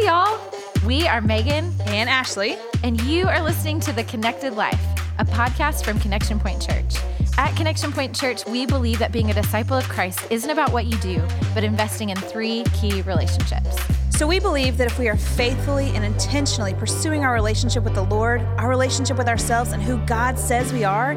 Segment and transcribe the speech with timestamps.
[0.00, 0.40] Hey, y'all.
[0.86, 4.80] We are Megan and Ashlee, and you are listening to The Connected Life,
[5.18, 6.96] a podcast from Connection Point Church.
[7.36, 10.86] At Connection Point Church, we believe that being a disciple of Christ isn't about what
[10.86, 13.76] you do, but investing in three key relationships.
[14.08, 18.04] So we believe that if we are faithfully and intentionally pursuing our relationship with the
[18.04, 21.10] Lord, our relationship with ourselves and who God says we are,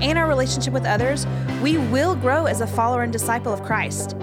[0.00, 1.26] and our relationship with others,
[1.62, 4.16] we will grow as a follower and disciple of Christ.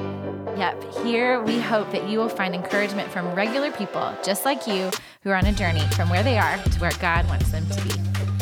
[0.58, 4.90] Yep, here we hope that you will find encouragement from regular people just like you
[5.22, 7.84] who are on a journey from where they are to where God wants them to
[7.84, 7.94] be.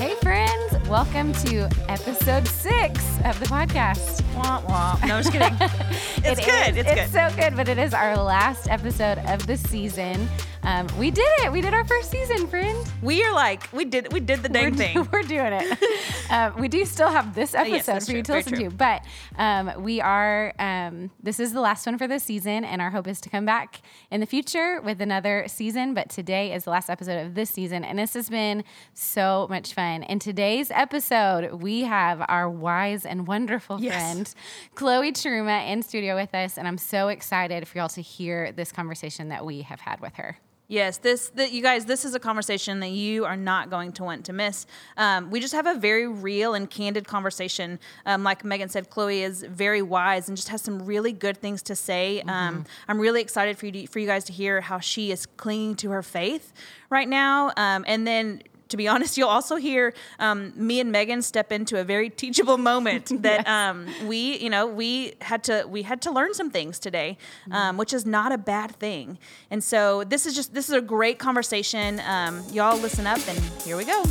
[0.02, 4.22] Hey, friends, welcome to episode six of the podcast.
[4.36, 4.98] Wah, wah.
[5.06, 5.54] No, I'm just kidding.
[5.60, 6.70] it's It good.
[6.72, 7.32] is- it's, it's good.
[7.32, 10.28] so good, but it is our last episode of the season.
[10.64, 11.52] Um, we did it.
[11.52, 12.76] We did our first season, friend.
[13.04, 15.08] we are like we did we did the dang we're, thing.
[15.12, 15.78] We're doing it.
[16.32, 19.04] um, we do still have this episode yes, for you to listen to, but
[19.38, 20.54] um, we are.
[20.58, 23.46] Um, this is the last one for this season, and our hope is to come
[23.46, 25.94] back in the future with another season.
[25.94, 28.64] But today is the last episode of this season, and this has been
[28.96, 30.02] so much fun.
[30.02, 33.94] In today's episode, we have our wise and wonderful Yes.
[33.94, 34.34] friend
[34.76, 38.72] Chloe Charuma in studio with us, and I'm so excited for y'all to hear this
[38.72, 40.38] conversation that we have had with her.
[40.68, 44.04] Yes, this that you guys, this is a conversation that you are not going to
[44.04, 44.66] want to miss.
[44.98, 47.80] Um, we just have a very real and candid conversation.
[48.08, 51.62] Um, like Megan said, Chloe is very wise and just has some really good things
[51.64, 52.22] to say.
[52.28, 55.28] Um, I'm really excited for you to, for you guys to hear how she is
[55.28, 56.52] clinging to her faith
[56.90, 58.42] right now, um, and then.
[58.70, 62.58] To be honest, you'll also hear um, me and Megan step into a very teachable
[62.58, 66.80] moment that um, we, you know, we had to we had to learn some things
[66.80, 67.18] today,
[67.52, 69.18] um, which is not a bad thing.
[69.52, 72.02] And so this is just this is a great conversation.
[72.08, 74.04] Um, y'all listen up, and here we go.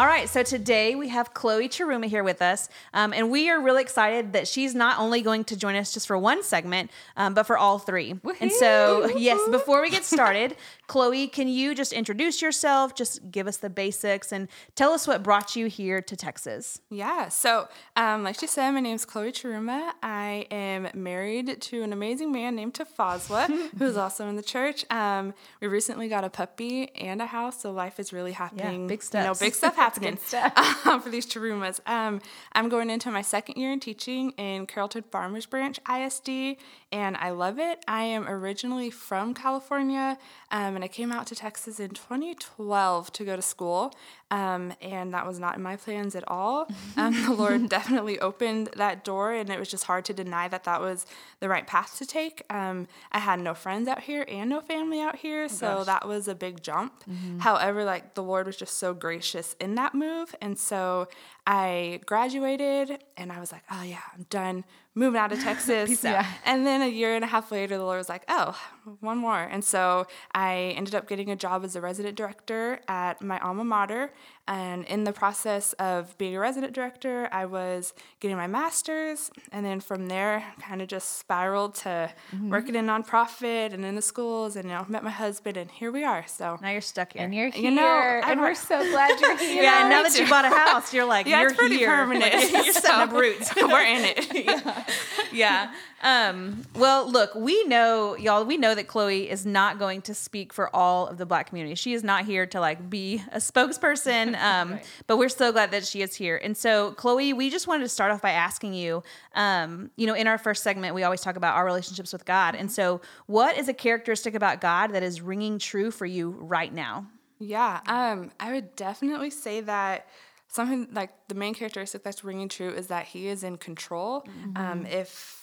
[0.00, 3.60] All right, so today we have Chloe Charuma here with us, um, and we are
[3.60, 7.34] really excited that she's not only going to join us just for one segment, um,
[7.34, 8.18] but for all three.
[8.40, 10.56] And so, yes, before we get started,
[10.90, 15.22] Chloe, can you just introduce yourself, just give us the basics, and tell us what
[15.22, 16.80] brought you here to Texas?
[16.90, 19.92] Yeah, so um, like she said, my name is Chloe Charuma.
[20.02, 24.84] I am married to an amazing man named Tafadzwa, who is also in the church.
[24.90, 28.82] Um, we recently got a puppy and a house, so life is really happening.
[28.82, 30.86] Yeah, big You know, big stuff happening stuff.
[30.88, 31.78] um, for these Charumas.
[31.88, 32.20] Um,
[32.54, 36.56] I'm going into my second year in teaching in Carrollton Farmers Branch ISD,
[36.90, 37.84] and I love it.
[37.86, 40.18] I am originally from California,
[40.50, 43.94] um, I came out to Texas in 2012 to go to school,
[44.30, 46.66] um, and that was not in my plans at all.
[46.96, 50.64] Um, the Lord definitely opened that door, and it was just hard to deny that
[50.64, 51.06] that was
[51.38, 52.42] the right path to take.
[52.50, 56.28] Um, I had no friends out here and no family out here, so that was
[56.28, 56.92] a big jump.
[57.38, 61.08] However, like the Lord was just so gracious in that move, and so
[61.46, 64.64] I graduated, and I was like, oh yeah, I'm done
[64.94, 65.88] moving out of Texas.
[66.04, 66.26] out.
[66.44, 68.58] And then a year and a half later, the Lord was like, oh,
[69.00, 69.40] one more.
[69.42, 73.64] And so I ended up getting a job as a resident director at my alma
[73.64, 74.12] mater.
[74.48, 79.30] And in the process of being a resident director, I was getting my master's.
[79.52, 82.10] And then from there, kind of just spiraled to
[82.42, 84.56] working in nonprofit and in the schools.
[84.56, 86.24] And, you know, met my husband, and here we are.
[86.26, 87.22] So, Now you're stuck here.
[87.22, 87.82] And you're here, You know,
[88.24, 89.62] and we're so glad you're here.
[89.62, 91.88] yeah, now that you bought a house, you're like, yeah, you're it's pretty here.
[91.88, 92.32] permanent.
[92.50, 93.54] you're setting up roots.
[93.56, 94.94] we're in it.
[95.32, 95.72] yeah.
[96.02, 100.52] Um, well, look, we know, y'all, we know that Chloe is not going to speak
[100.52, 101.74] for all of the black community.
[101.74, 104.38] She is not here to like be a spokesperson.
[104.50, 106.40] Um, but we're so glad that she is here.
[106.42, 109.02] And so, Chloe, we just wanted to start off by asking you,
[109.34, 112.54] um, you know, in our first segment, we always talk about our relationships with God.
[112.54, 116.72] And so, what is a characteristic about God that is ringing true for you right
[116.72, 117.06] now?
[117.38, 120.06] Yeah, um, I would definitely say that
[120.48, 124.26] something like the main characteristic that's ringing true is that he is in control.
[124.56, 125.39] Um, if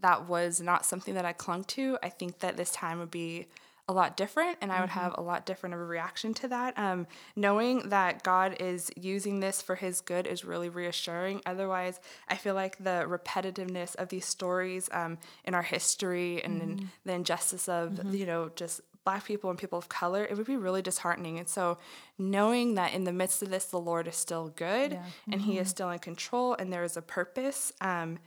[0.00, 3.46] that was not something that I clung to, I think that this time would be
[3.88, 6.76] a lot different and I would have a lot different of a reaction to that.
[6.76, 11.40] Um, knowing that God is using this for his good is really reassuring.
[11.46, 16.90] Otherwise, I feel like the repetitiveness of these stories um, in our history and in
[17.04, 20.56] the injustice of, you know, just black people and people of color, it would be
[20.56, 21.38] really disheartening.
[21.38, 21.78] And so
[22.18, 24.98] knowing that in the midst of this, the Lord is still good
[25.30, 27.72] and he is still in control and there is a purpose.
[27.80, 28.18] Um,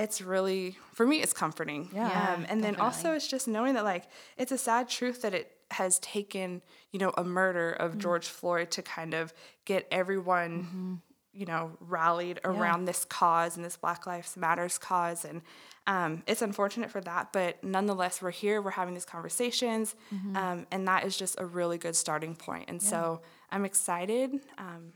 [0.00, 1.88] it's really for me it's comforting.
[1.92, 4.04] Yeah, um, and then also it's just knowing that like
[4.36, 8.72] it's a sad truth that it has taken you know a murder of george floyd
[8.72, 9.32] to kind of
[9.64, 11.00] get everyone
[11.32, 15.24] you know rallied around this cause and this black lives matters cause.
[15.24, 15.42] And
[15.86, 19.94] um, it's unfortunate for that but nonetheless we're here we're having these conversations
[20.34, 22.66] um, and that is just a really good starting point.
[22.68, 23.20] And so
[23.50, 24.92] i'm excited um,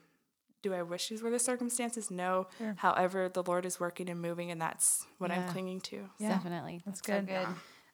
[0.65, 2.11] do I wish these were the circumstances?
[2.11, 2.47] No.
[2.77, 6.09] However, the Lord is working and moving, and that's what I'm clinging to.
[6.19, 6.31] Yeah.
[6.31, 6.81] Definitely.
[6.87, 7.29] That's so good.
[7.29, 7.47] good.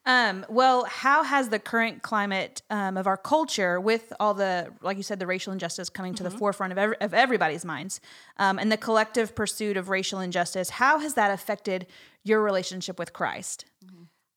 [0.06, 4.96] Um, well, how has the current climate um, of our culture, with all the, like
[4.96, 8.00] you said, the racial injustice coming to the forefront of, every, of everybody's minds,
[8.38, 11.86] um, and the collective pursuit of racial injustice, how has that affected
[12.22, 13.66] your relationship with Christ?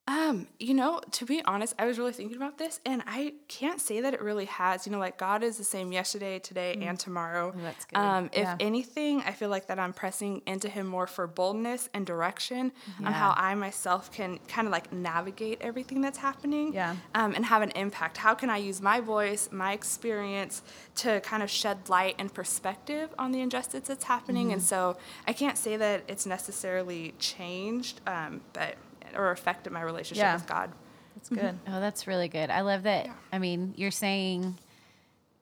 [0.06, 3.80] Um, you know, to be honest, I was really thinking about this and I can't
[3.80, 4.86] say that it really has.
[4.86, 7.54] You know, like God is the same yesterday, today, and tomorrow.
[7.56, 7.98] that's good.
[7.98, 8.58] Um, if Yeah.
[8.60, 13.14] anything, I feel like that I'm pressing into him more for boldness and direction on
[13.14, 16.74] how I myself can kind of like navigate everything that's happening.
[16.74, 16.98] Yeah.
[17.16, 18.18] Um, and have an impact.
[18.18, 20.64] How can I use my voice, my experience
[20.96, 24.52] to kind of shed light and perspective on the injustice that's happening?
[24.52, 28.76] And so I can't say that it's necessarily changed, um, but
[29.16, 30.36] or affected my relationship Yeah.
[30.36, 30.72] with God.
[31.16, 31.58] That's good.
[31.68, 32.50] Oh, that's really good.
[32.50, 33.08] I love that.
[33.32, 34.58] I mean, you're saying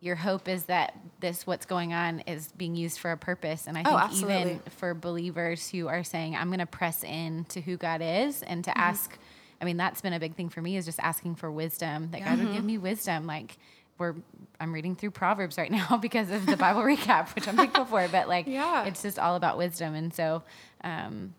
[0.01, 3.77] your hope is that this what's going on is being used for a purpose, and
[3.77, 7.62] I Oh, think even for believers who are saying, "I'm going to press in to
[7.62, 8.71] who God is," and Mm-hmm.
[8.71, 9.18] to ask.
[9.62, 12.09] I mean, that's been a big thing for me is just asking for wisdom.
[12.12, 13.27] That God would give me wisdom.
[13.27, 13.57] Like
[14.00, 14.15] we're,
[14.59, 18.07] I'm reading through Proverbs right now because of the Bible recap, which I'm thankful for.
[18.07, 18.85] But like, Yeah.
[18.85, 20.41] it's just all about wisdom, and so.
[20.83, 21.35] Um,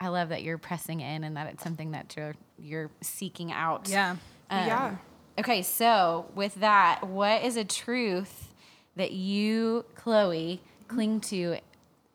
[0.00, 3.88] I love that you're pressing in and that it's something that you're you're seeking out.
[3.88, 4.16] Yeah.
[4.50, 4.96] Um, Yeah.
[5.38, 8.52] Okay, so with that, what is a truth
[8.96, 11.58] that you, Chloe, cling to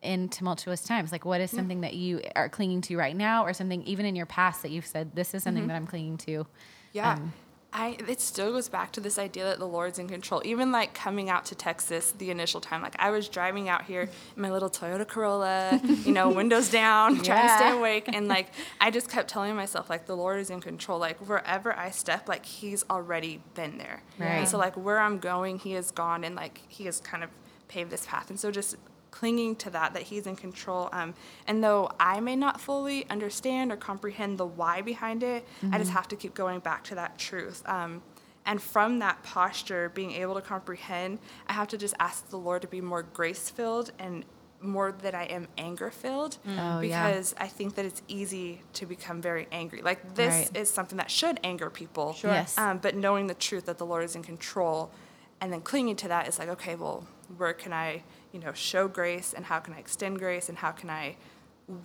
[0.02, 1.10] in tumultuous times?
[1.10, 4.14] Like, what is something that you are clinging to right now, or something even in
[4.14, 6.46] your past that you've said, this is something that I'm clinging to?
[6.92, 7.14] Yeah.
[7.14, 7.32] Um,
[7.76, 10.40] I it still goes back to this idea that the Lord's in control.
[10.44, 14.02] Even like coming out to Texas the initial time, like I was driving out here
[14.02, 18.46] in my little Toyota Corolla, you know, windows down, trying to stay awake, and like
[18.80, 21.00] I just kept telling myself like the Lord is in control.
[21.00, 24.02] Like wherever I step, like He's already been there.
[24.18, 24.28] Right.
[24.28, 27.30] And so like where I'm going, He has gone, and like He has kind of
[27.66, 28.30] paved this path.
[28.30, 28.76] And so just
[29.18, 31.14] clinging to that that he's in control um,
[31.46, 35.92] and though i may not fully understand or comprehend the why behind it i just
[35.92, 38.02] have to keep going back to that truth um,
[38.44, 41.18] and from that posture being able to comprehend
[41.48, 44.24] i have to just ask the lord to be more grace filled and
[44.60, 47.06] more that i am anger filled Oh, yeah.
[47.06, 50.56] because i think that it's easy to become very angry like this Right.
[50.60, 52.32] is something that should anger people Sure.
[52.32, 52.58] Yes.
[52.58, 54.90] um, but knowing the truth that the Lord is in control
[55.40, 57.04] and then clinging to that is like, okay, well,
[57.36, 58.02] where can I,
[58.34, 61.16] you know, show grace and how can I extend grace and how can I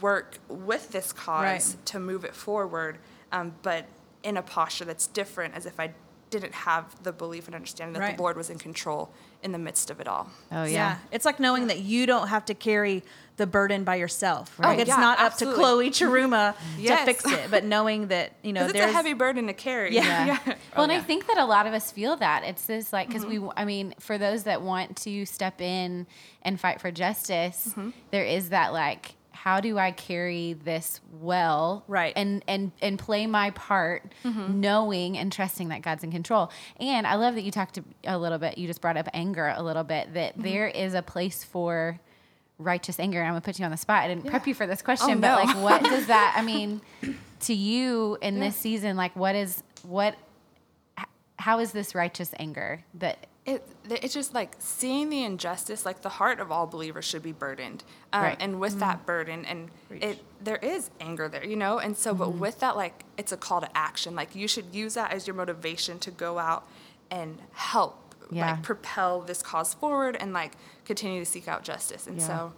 [0.02, 1.86] work with this cause Right.
[1.86, 2.98] to move it forward,
[3.32, 3.86] um, but
[4.24, 5.94] in a posture that's different as if I
[6.30, 8.18] didn't have the belief and understanding that Right.
[8.18, 9.12] the Lord was in control
[9.42, 10.30] in the midst of it all.
[10.52, 10.70] Oh, Yeah.
[10.72, 10.98] yeah.
[11.12, 13.04] It's like knowing that you don't have to carry
[13.38, 14.60] the burden by yourself.
[14.60, 14.80] Like Right.
[14.82, 15.64] it's Yeah, not absolutely.
[15.64, 17.00] up to Chloe Charuma Yes.
[17.00, 19.54] to fix it, but knowing that, you know, Because it's there's a heavy burden to
[19.54, 19.96] carry.
[19.96, 20.04] Yeah.
[20.04, 20.26] Yeah.
[20.46, 20.56] yeah.
[20.76, 23.08] Well, and I oh, think that a lot of us feel that it's this like
[23.08, 23.50] because we, mm-hmm.
[23.56, 26.06] I mean, for those that want to step in
[26.42, 27.92] and fight for justice, mm-hmm.
[28.12, 32.12] there is that like, how do I carry this well, Right.
[32.14, 36.52] And and and play my part, knowing and trusting that God's in control.
[36.78, 38.58] And I love that you talked a little bit.
[38.58, 40.14] You just brought up anger a little bit.
[40.14, 40.42] That mm-hmm.
[40.42, 42.02] there is a place for
[42.58, 43.20] righteous anger.
[43.20, 44.04] And I'm gonna put you on the spot.
[44.04, 45.54] I didn't prep you for this question, Oh, but no.
[45.54, 46.36] like, what does that?
[46.38, 46.82] I mean,
[47.42, 50.18] to you in this season, like, what is what?
[51.38, 53.26] How is this righteous anger that?
[53.54, 53.64] It,
[54.04, 57.84] it's just like seeing the injustice like the heart of all believers should be burdened
[58.14, 58.38] um, Right.
[58.40, 62.30] and with that burden and it there is anger there you know and so but
[62.34, 65.36] with that like it's a call to action like you should use that as your
[65.36, 66.68] motivation to go out
[67.10, 67.96] and help
[68.32, 68.52] Yeah.
[68.52, 70.54] like propel this cause forward and like
[70.86, 72.28] continue to seek out justice and Yeah.
[72.28, 72.54] so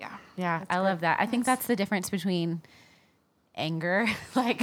[0.00, 1.20] yeah Yeah, I love that.
[1.20, 2.62] I think that's the difference between
[3.56, 4.60] anger, like,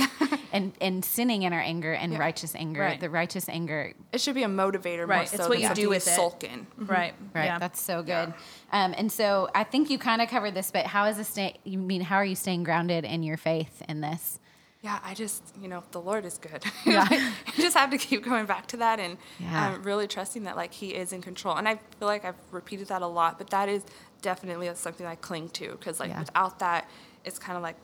[0.52, 2.20] and and sinning in our anger and Yeah.
[2.20, 2.82] righteous anger.
[2.82, 3.00] Right.
[3.00, 5.30] The righteous anger, it should be a motivator more Right.
[5.30, 6.12] so It's what than you do with it.
[6.12, 7.14] sulk in right.
[7.34, 7.46] right?
[7.46, 7.60] Yeah.
[7.60, 8.34] That's so good.
[8.72, 11.28] Um, and so I think you kind of covered this, but how is this?
[11.30, 14.40] Stay, you mean how are you staying grounded in your faith in this?
[14.84, 16.64] Yeah, I just, you know, the Lord is good.
[16.86, 17.08] Yeah.
[17.12, 19.74] you just have to keep going back to that and Yeah.
[19.76, 21.56] um, really trusting that, like, He is in control.
[21.56, 23.84] And I feel like I've repeated that a lot, but that is
[24.24, 26.20] definitely something I cling to because, like, Yeah.
[26.22, 26.90] without that,
[27.24, 27.76] it's kind of like,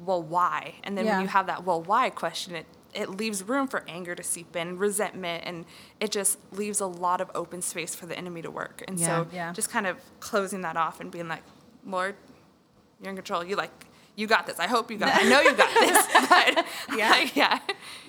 [0.00, 0.74] well, why?
[0.84, 1.12] And then Yeah.
[1.16, 4.54] when you have that, well, why question, it it leaves room for anger to seep
[4.54, 5.64] in, resentment, and
[5.98, 8.84] it just leaves a lot of open space for the enemy to work.
[8.86, 9.06] And Yeah.
[9.06, 9.52] so, Yeah.
[9.54, 11.42] just kind of closing that off and being like,
[11.86, 12.16] Lord,
[13.00, 13.42] you're in control.
[13.44, 13.70] You like,
[14.14, 14.58] you got this.
[14.60, 15.10] I hope you got.
[15.14, 16.06] I know you got this.
[16.28, 16.66] But
[16.98, 17.10] Yeah.
[17.16, 17.60] like, yeah.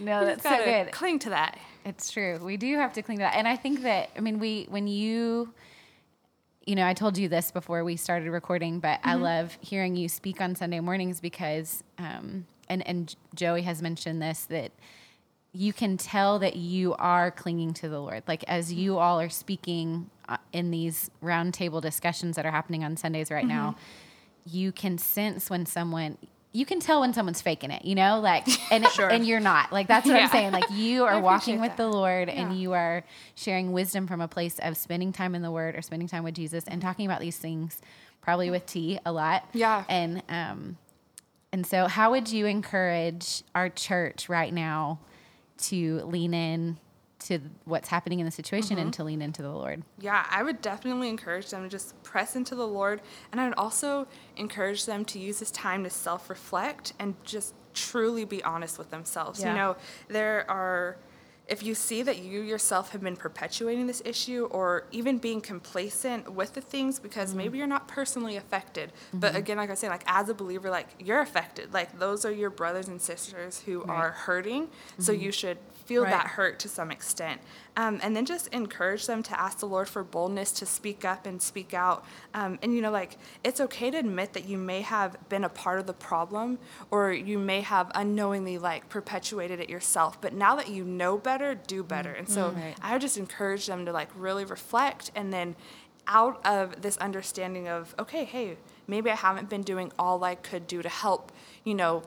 [0.01, 0.91] No, that's so good.
[0.91, 1.57] Cling to that.
[1.85, 2.37] It's true.
[2.43, 3.35] We do have to cling to that.
[3.35, 5.53] And I think that, I mean, we, when you,
[6.65, 10.07] you know, I told you this before we started recording, but I love hearing you
[10.07, 14.71] speak on Sunday mornings because, um, and, and Joey has mentioned this, that
[15.51, 18.23] you can tell that you are clinging to the Lord.
[18.27, 22.97] Like as you all are speaking uh, in these roundtable discussions that are happening on
[22.97, 24.57] Sundays right now, Mm-hmm.
[24.57, 26.17] you can sense when someone
[26.53, 29.73] you can tell when someone's faking it, you know, like, and it, and you're not.
[29.73, 30.51] Like that's what I'm saying.
[30.51, 31.77] Like you are walking with that.
[31.77, 33.03] the Lord, and you are
[33.35, 36.35] sharing wisdom from a place of spending time in the Word or spending time with
[36.35, 37.81] Jesus and talking about these things,
[38.21, 39.49] probably with tea a lot.
[39.53, 39.83] Yeah.
[39.89, 40.77] And um,
[41.51, 44.99] and so, how would you encourage our church right now
[45.57, 46.77] to lean in
[47.27, 48.79] to what's happening in the situation Mm-hmm.
[48.79, 49.83] and to lean into the Lord?
[49.99, 53.01] Yeah, I would definitely encourage them to just press into the Lord.
[53.31, 57.53] And I would also encourage them to use this time to self reflect and just
[57.73, 59.41] truly be honest with themselves.
[59.41, 59.49] Yeah.
[59.49, 59.75] You know,
[60.07, 60.97] there are,
[61.47, 66.31] if you see that you yourself have been perpetuating this issue or even being complacent
[66.31, 67.39] with the things because mm-hmm.
[67.39, 68.93] maybe you're not personally affected.
[69.13, 69.37] But mm-hmm.
[69.37, 71.73] again, like I say, like as a believer, like you're affected.
[71.73, 74.69] Like those are your brothers and sisters who are hurting.
[74.99, 75.21] So mm-hmm.
[75.23, 76.11] you should feel Right.
[76.11, 77.41] that hurt to some extent.
[77.75, 81.25] Um, and then just encourage them to ask the Lord for boldness to speak up
[81.25, 82.05] and speak out.
[82.33, 85.49] Um, and, you know, like, it's okay to admit that you may have been a
[85.49, 86.59] part of the problem
[86.91, 90.21] or you may have unknowingly, like, perpetuated it yourself.
[90.21, 92.11] But now that you know better, do better.
[92.11, 92.75] And so Right.
[92.81, 95.55] I would just encourage them to, like, really reflect and then
[96.07, 100.67] out of this understanding of, okay, hey, maybe I haven't been doing all I could
[100.67, 101.31] do to help,
[101.63, 102.03] you know,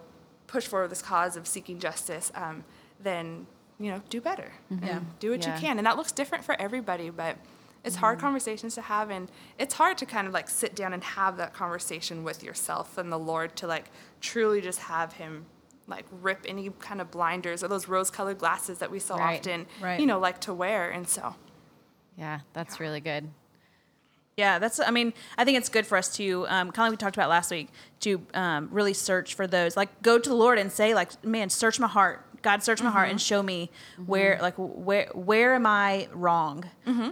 [0.46, 2.64] push forward this cause of seeking justice, um,
[3.00, 3.46] then
[3.78, 4.96] you know do better Yeah.
[4.98, 5.54] and do what Yeah.
[5.54, 5.78] you can.
[5.78, 7.36] And that looks different for everybody, but
[7.84, 11.04] it's hard conversations to have, and it's hard to kind of like sit down and
[11.04, 13.90] have that conversation with yourself and the Lord to like
[14.20, 15.46] truly just have Him
[15.88, 19.38] like rip any kind of blinders or those rose-colored glasses that we so Right.
[19.38, 20.00] often, Right.
[20.00, 20.90] you know, like to wear.
[20.90, 21.36] And so,
[22.16, 23.28] Yeah, that's really good.
[24.36, 24.80] Yeah, that's.
[24.80, 27.16] I mean, I think it's good for us to, um, kind of like we talked
[27.16, 27.68] about last week,
[28.00, 29.76] to um, really search for those.
[29.78, 32.25] Like, go to the Lord and say, like, man, search my heart.
[32.46, 33.70] God, search my heart and show me
[34.06, 36.62] where, like, where, where am I wrong?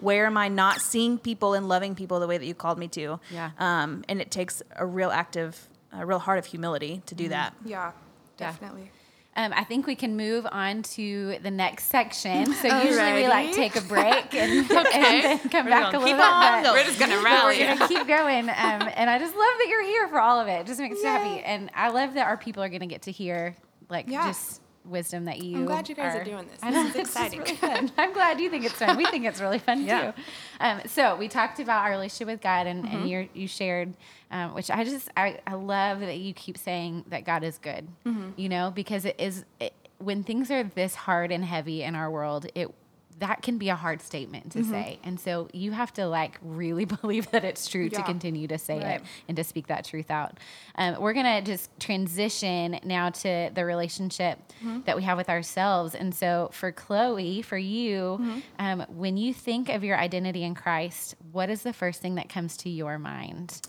[0.00, 2.86] Where am I not seeing people and loving people the way that you called me
[2.88, 3.18] to?
[3.32, 3.50] Yeah.
[3.58, 7.52] Um, and it takes a real active, a real heart of humility to do that.
[7.64, 7.92] yeah, Yeah.
[8.36, 8.92] definitely.
[9.36, 12.46] Um, I think we can move on to the next section.
[12.54, 16.06] So usually we like take a break and, and then come We're back a little
[16.06, 16.24] keep bit.
[16.24, 16.76] on but- going.
[16.76, 17.58] We're just gonna rally.
[17.58, 18.54] We're gonna keep going, um,
[18.94, 20.60] and I just love that you're here for all of it.
[20.60, 23.10] It just makes me happy, and I love that our people are gonna get to
[23.10, 23.56] hear
[23.90, 24.28] like Yeah.
[24.28, 25.56] just wisdom that you.
[25.58, 26.58] I'm glad you guys are doing this.
[26.62, 27.40] I know This is exciting.
[27.40, 27.90] really fun.
[27.96, 28.96] I'm glad you think it's fun.
[28.96, 30.12] We think it's really fun Yeah.
[30.12, 30.22] too.
[30.60, 32.96] Um, so we talked about our relationship with God, and, Mm-hmm.
[32.96, 33.94] and you you shared,
[34.30, 37.88] um, which I just I, I love that you keep saying that God is good.
[38.04, 38.30] Mm-hmm.
[38.36, 42.10] You know, because it is it, when things are this hard and heavy in our
[42.10, 42.72] world, it
[43.20, 44.58] that can be a hard statement Mm-hmm.
[44.62, 44.98] to say.
[45.04, 48.78] And so you have to like really believe that it's true to continue to say
[48.78, 49.00] Right.
[49.00, 50.38] it and to speak that truth out.
[50.74, 54.80] Um, we're going to just transition now to the relationship Mm-hmm.
[54.86, 55.94] that we have with ourselves.
[55.94, 58.38] And so for Chloe, for you, Mm-hmm.
[58.58, 62.28] um, when you think of your identity in Christ, what is the first thing that
[62.28, 63.60] comes to your mind?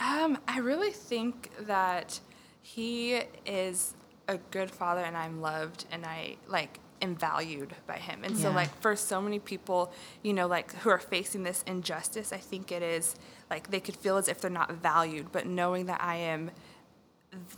[0.00, 2.20] Um, I really think that
[2.60, 3.94] he is
[4.28, 8.24] a good father and I'm loved and I like am valued by him.
[8.24, 9.92] And so like for so many people,
[10.22, 13.14] you know, like who are facing this injustice, I think it is
[13.50, 16.50] like they could feel as if they're not valued, but knowing that I am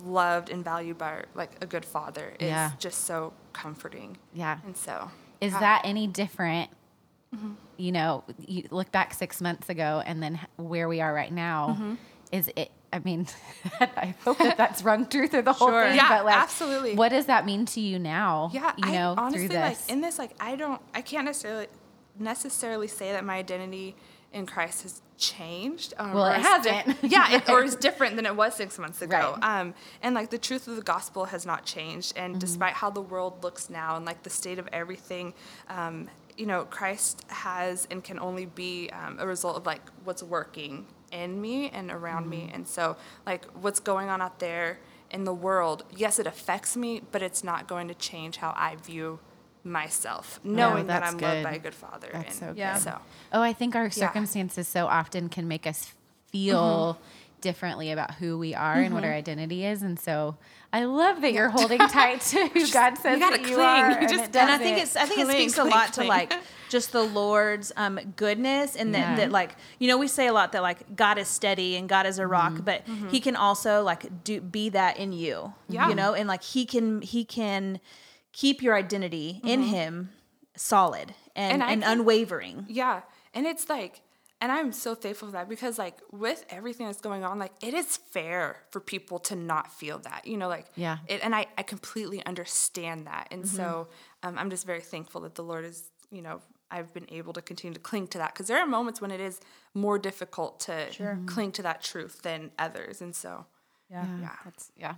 [0.02, 2.72] loved and valued by like a good father is Yeah.
[2.78, 4.16] just so comforting.
[4.32, 4.58] Yeah.
[4.64, 5.10] And so
[5.40, 5.60] Is yeah.
[5.60, 6.70] that any different?
[7.76, 11.70] You know, you look back six months ago and then where we are right now.
[11.70, 11.94] Mm-hmm.
[12.30, 12.70] Is it?
[12.94, 13.26] I mean,
[13.80, 15.84] I hope that that's rung true through the whole Sure.
[15.86, 15.96] thing.
[15.96, 16.94] Yeah, but like, absolutely.
[16.94, 18.50] What does that mean to you now?
[18.52, 19.80] Yeah, you know, I honestly through this.
[19.82, 21.66] like in this like I don't I can't necessarily
[22.18, 23.96] necessarily say that my identity
[24.32, 25.94] in Christ has changed.
[25.96, 26.96] Um, Well, it hasn't.
[27.02, 29.36] yeah, it, or is different than it was six months ago.
[29.40, 29.60] Right.
[29.60, 32.14] Um, and like the truth of the gospel has not changed.
[32.14, 32.24] Mm-hmm.
[32.32, 35.34] And despite how the world looks now and like the state of everything,
[35.68, 40.22] um, you know, Christ has and can only be um, a result of like what's
[40.22, 42.42] working in me and around me.
[42.42, 42.54] Mm-hmm.
[42.56, 44.78] And so like what's going on out there
[45.10, 48.76] in the world, yes, it affects me, but it's not going to change how I
[48.76, 49.20] view
[49.62, 51.24] myself, knowing that I'm good.
[51.24, 52.08] loved by a good father.
[52.12, 52.76] That's and so Yeah.
[52.78, 52.98] So
[53.32, 53.90] Oh, I think our Yeah.
[53.90, 55.94] circumstances so often can make us
[56.30, 57.23] feel Mm-hmm.
[57.44, 59.82] Differently about who we are and what our identity is.
[59.82, 60.36] And so
[60.72, 63.66] I love that you're holding tight to who God says gotta that you cling.
[63.66, 63.90] are.
[63.90, 65.70] You and just- it and I think it's I think it Cling, speaks a cling,
[65.72, 66.32] lot to like
[66.70, 69.16] just the Lord's um, goodness and that, Yeah.
[69.16, 72.06] that like you know we say a lot that like God is steady and God
[72.06, 72.64] is a rock, Mm-hmm.
[72.64, 72.82] but
[73.12, 75.88] He can also like do be that in you, Yeah.
[75.88, 77.78] you know, and like He can He can
[78.32, 80.10] keep your identity in Him
[80.56, 82.66] solid and And and, can- unwavering.
[82.68, 83.02] Yeah.
[83.36, 84.00] And it's like,
[84.44, 87.72] and I'm so thankful for that because, like, with everything that's going on, like, it
[87.82, 90.98] is fair for people to not feel that, you know, like, Yeah.
[91.12, 93.24] It, and I, I completely understand that.
[93.34, 94.28] And so Mm-hmm.
[94.28, 95.78] um, I'm just very thankful that the Lord is,
[96.10, 96.36] you know,
[96.70, 99.20] I've been able to continue to cling to that because there are moments when it
[99.30, 99.40] is
[99.74, 100.74] more difficult to
[101.26, 103.00] cling to that truth than others.
[103.04, 103.46] And so,
[103.90, 104.06] Yeah.
[104.20, 104.36] yeah.
[104.44, 104.94] That's yeah.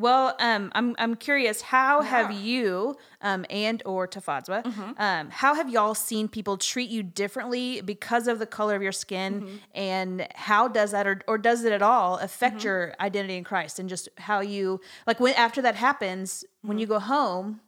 [0.00, 1.60] Well, um, I'm I'm curious.
[1.60, 4.64] How have you, um, and or Tafadzwa,
[4.98, 8.92] um, how have y'all seen people treat you differently because of the color of your
[8.92, 13.44] skin, and how does that, or, or does it at all affect your identity in
[13.44, 17.60] Christ, and just how you like when after that happens, when you go home,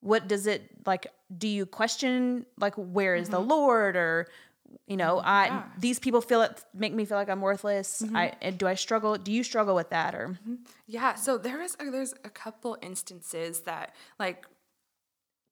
[0.00, 1.06] what does it like?
[1.36, 4.26] Do you question like where is the Lord, or
[4.86, 8.02] you oh know, I these people feel it make me feel like I'm worthless.
[8.02, 8.16] Mm-hmm.
[8.16, 9.16] I and do I struggle?
[9.16, 10.54] Do you struggle with that, or mm-hmm.
[10.86, 14.46] Yeah, so there is there's a couple instances that like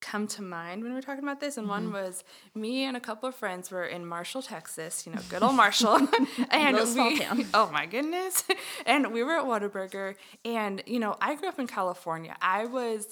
[0.01, 1.93] come to mind when we're talking about this, and one mm-hmm.
[1.93, 2.23] was
[2.53, 5.05] me and a couple of friends were in Marshall, Texas.
[5.05, 5.95] You know, good old Marshall,
[6.51, 8.43] and we, oh my goodness,
[8.85, 12.35] and we were at Whataburger, and you know, I grew up in California.
[12.41, 13.07] I was.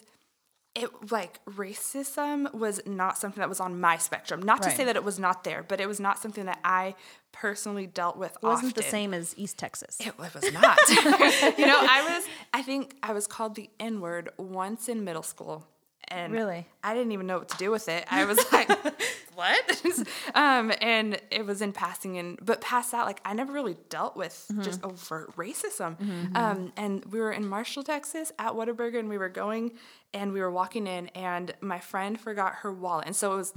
[0.76, 4.42] It like racism was not something that was on my spectrum.
[4.42, 6.96] Not to say that it was not there, but it was not something that I
[7.32, 8.38] personally dealt with.
[8.42, 10.00] it wasn't the same as East Texas?
[10.00, 10.78] It, it was not.
[11.58, 15.24] you know, I was, I think I was called the N word once in middle
[15.24, 15.66] school.
[16.08, 16.66] And Really?
[16.84, 18.06] I didn't even know what to do with it.
[18.10, 18.70] I was like,
[19.40, 20.08] what?
[20.36, 22.18] um, and it was in passing.
[22.18, 24.62] And, but past that, like, I never really dealt with Mm-hmm.
[24.64, 26.36] just overt racism.
[26.36, 29.74] Um, and we were in Marshall, Texas at Whataburger, and we were going
[30.14, 33.06] and we were walking in, and my friend forgot her wallet.
[33.08, 33.54] And so it was,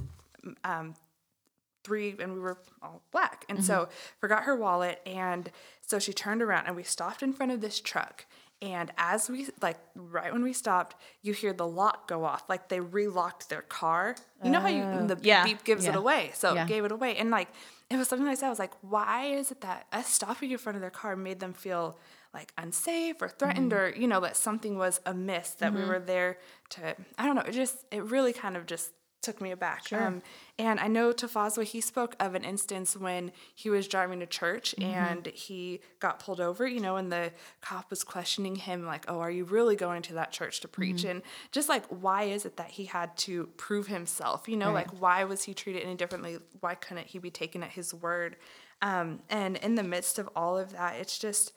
[0.63, 0.95] um,
[1.83, 6.41] three and we were all black and so forgot her wallet and so she turned
[6.41, 8.25] around and we stopped in front of this truck
[8.63, 12.69] and as we like right when we stopped you hear the lock go off like
[12.69, 14.15] they relocked their car.
[14.43, 15.05] You know how you oh.
[15.05, 16.31] the beep, yeah, beep gives it away.
[16.33, 16.63] So Yeah.
[16.63, 17.15] it gave it away.
[17.15, 17.49] And like
[17.93, 20.57] it was something like that i was like why is it that us stopping in
[20.57, 21.97] front of their car made them feel
[22.33, 23.79] like unsafe or threatened mm-hmm.
[23.79, 25.89] or you know that something was amiss that we mm-hmm.
[25.89, 26.37] were there
[26.69, 28.91] to i don't know it just it really kind of just
[29.23, 29.91] took me aback.
[29.91, 30.21] Um,
[30.59, 34.75] and I know Tafadzwa, he spoke of an instance when he was driving to church
[34.79, 39.19] and he got pulled over, you know, and the cop was questioning him, like, oh,
[39.19, 41.03] are you really going to that church to preach?
[41.05, 44.47] And just like, why is it that he had to prove himself?
[44.47, 46.37] You know, like, why was he treated any differently?
[46.59, 48.35] Why couldn't he be taken at his word?
[48.81, 51.53] Um, and in the midst of all of that, it's just,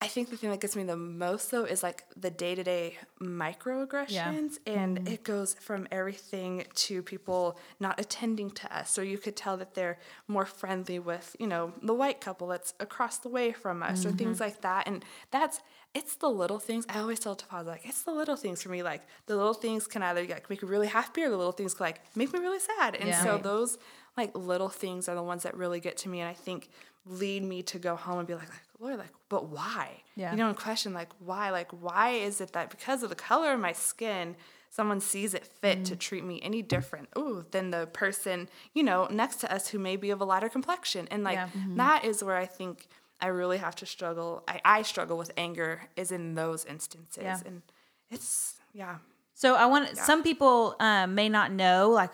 [0.00, 2.62] I think the thing that gets me the most though is like the day to
[2.62, 5.08] day microaggressions, and mm-hmm.
[5.08, 8.92] it goes from everything to people not attending to us.
[8.92, 12.74] So you could tell that they're more friendly with, you know, the white couple that's
[12.78, 14.44] across the way from us, or things mm-hmm.
[14.44, 14.86] like that.
[14.86, 15.60] And that's
[15.94, 16.86] it's the little things.
[16.88, 18.84] I always tell Tafaz like it's the little things for me.
[18.84, 21.74] Like the little things can either like make me really happy, or the little things
[21.74, 22.94] can like make me really sad.
[22.94, 23.24] And Yeah.
[23.24, 23.78] so those
[24.16, 26.70] like little things are the ones that really get to me, and I think
[27.08, 30.02] lead me to go home and be like, like Lord, like, but why?
[30.14, 30.30] Yeah.
[30.30, 31.50] You know, and question like why?
[31.50, 34.36] Like, why is it that because of the color of my skin,
[34.70, 35.84] someone sees it fit Mm.
[35.86, 39.78] to treat me any different, ooh, than the person, you know, next to us who
[39.78, 41.08] may be of a lighter complexion.
[41.10, 41.48] And like Yeah.
[41.48, 41.76] Mm-hmm.
[41.76, 42.86] that is where I think
[43.20, 44.44] I really have to struggle.
[44.46, 47.22] I, I struggle with anger is in those instances.
[47.24, 47.40] Yeah.
[47.44, 47.62] And
[48.10, 48.98] it's yeah.
[49.34, 52.10] So I want some people um, may not know like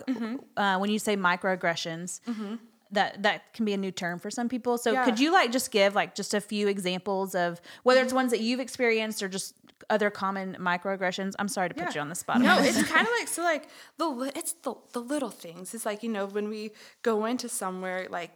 [0.57, 2.21] uh, when you say microaggressions.
[2.95, 4.79] That, that can be a new term for some people.
[4.79, 5.05] So Yeah.
[5.05, 8.41] could you like just give like just a few examples of whether it's ones that
[8.41, 9.55] you've experienced or just
[9.91, 11.33] other common microaggressions?
[11.39, 11.95] I'm sorry to put Yeah.
[11.97, 12.41] you on the spot.
[12.41, 13.65] No, it's kind of like so like
[13.99, 15.75] the it's the the little things.
[15.75, 18.31] It's like you know when we go into somewhere like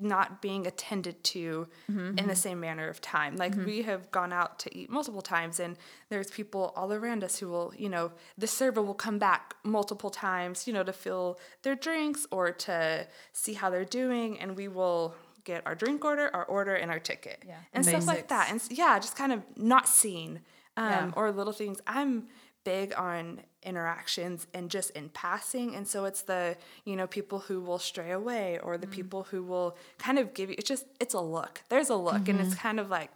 [0.00, 3.36] not being attended to in the same manner of time.
[3.36, 5.76] Like we have gone out to eat multiple times and
[6.08, 10.10] there's people all around us who will, you know, the server will come back multiple
[10.10, 14.68] times, you know, to fill their drinks or to see how they're doing and we
[14.68, 17.44] will get our drink order, our order and our ticket.
[17.46, 17.54] Yeah.
[17.72, 18.50] And stuff like that.
[18.50, 20.40] And yeah, just kind of not seen
[20.76, 21.10] um, Yeah.
[21.16, 21.80] or little things.
[21.86, 22.26] I'm
[22.66, 25.74] big on interactions and just in passing.
[25.76, 29.40] And so it's the, you know, people who will stray away or the people who
[29.42, 31.62] will kind of give you, it's just, it's a look.
[31.70, 33.10] There's a look and it's kind of like,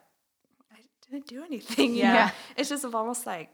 [0.73, 0.79] I
[1.11, 1.95] didn't do anything.
[1.95, 2.15] You Mm-hmm.
[2.15, 2.31] Yeah.
[2.57, 3.49] It's just almost like,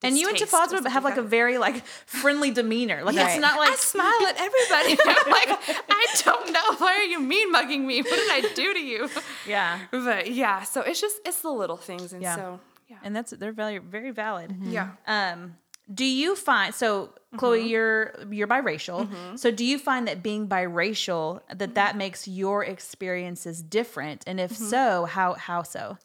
[0.00, 3.02] and you and distaste or Tafaz something have like a very like friendly demeanor.
[3.02, 3.32] Like Yes.
[3.34, 4.92] it's not like I smile at everybody.
[5.06, 5.50] I'm like,
[5.90, 6.68] I don't know.
[6.78, 8.02] Why are you mean mugging me?
[8.02, 9.10] What did I do to you?
[9.46, 9.80] yeah.
[9.90, 12.12] But yeah, so it's just, it's the little things.
[12.12, 12.36] And Yeah.
[12.36, 12.96] so, yeah.
[13.02, 14.54] And that's they're very very valid.
[14.62, 14.90] Yeah.
[15.06, 15.56] Um,
[15.92, 19.38] do you find so Chloe, you're you're biracial.
[19.38, 24.24] So do you find that being biracial that that makes your experiences different?
[24.26, 25.98] And if so, how how so?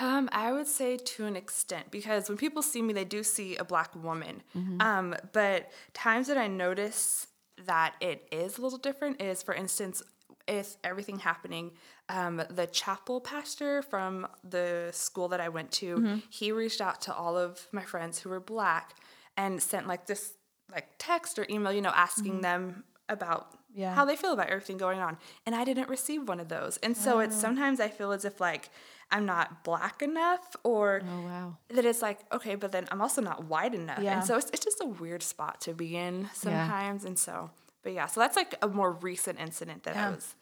[0.00, 3.56] Um, I would say to an extent because when people see me, they do see
[3.56, 4.42] a black woman.
[4.80, 7.26] Um, but times that I notice
[7.66, 10.02] that it is a little different is, for instance,
[10.48, 11.72] if everything happening,
[12.08, 17.14] um, the chapel pastor from the school that I went to, he reached out to
[17.14, 18.96] all of my friends who were black
[19.36, 20.34] and sent like this
[20.72, 23.94] like text or email, you know, asking them about Yeah.
[23.94, 25.18] how they feel about everything going on.
[25.46, 26.76] And I didn't receive one of those.
[26.78, 28.70] And so it's sometimes I feel as if like
[29.12, 31.56] I'm not black enough or Oh, wow.
[31.70, 33.98] that it's like, okay, but then I'm also not white enough.
[34.00, 34.14] Yeah.
[34.18, 37.04] And so it's, it's just a weird spot to be in sometimes.
[37.04, 37.50] And so,
[37.82, 40.10] but yeah, so that's like a more recent incident that I Yeah.
[40.10, 40.34] was,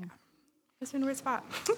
[0.00, 0.06] yeah.
[0.80, 1.44] It's been a weird spot.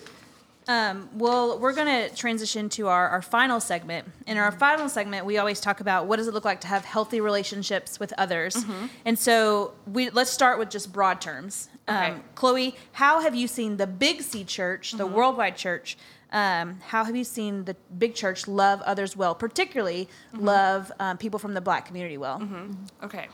[0.70, 4.06] Um, well, we're going to transition to our, our final segment.
[4.26, 6.84] In our final segment, we always talk about what does it look like to have
[6.84, 8.66] healthy relationships with others.
[9.06, 11.70] And so we let's start with just broad terms.
[11.88, 12.10] Okay.
[12.10, 15.96] Um, Chloe, how have you seen the Big C Church, the worldwide church?
[16.32, 21.38] Um, how have you seen the big church love others well, particularly love um, people
[21.38, 22.42] from the Black community well?
[23.02, 23.28] Okay.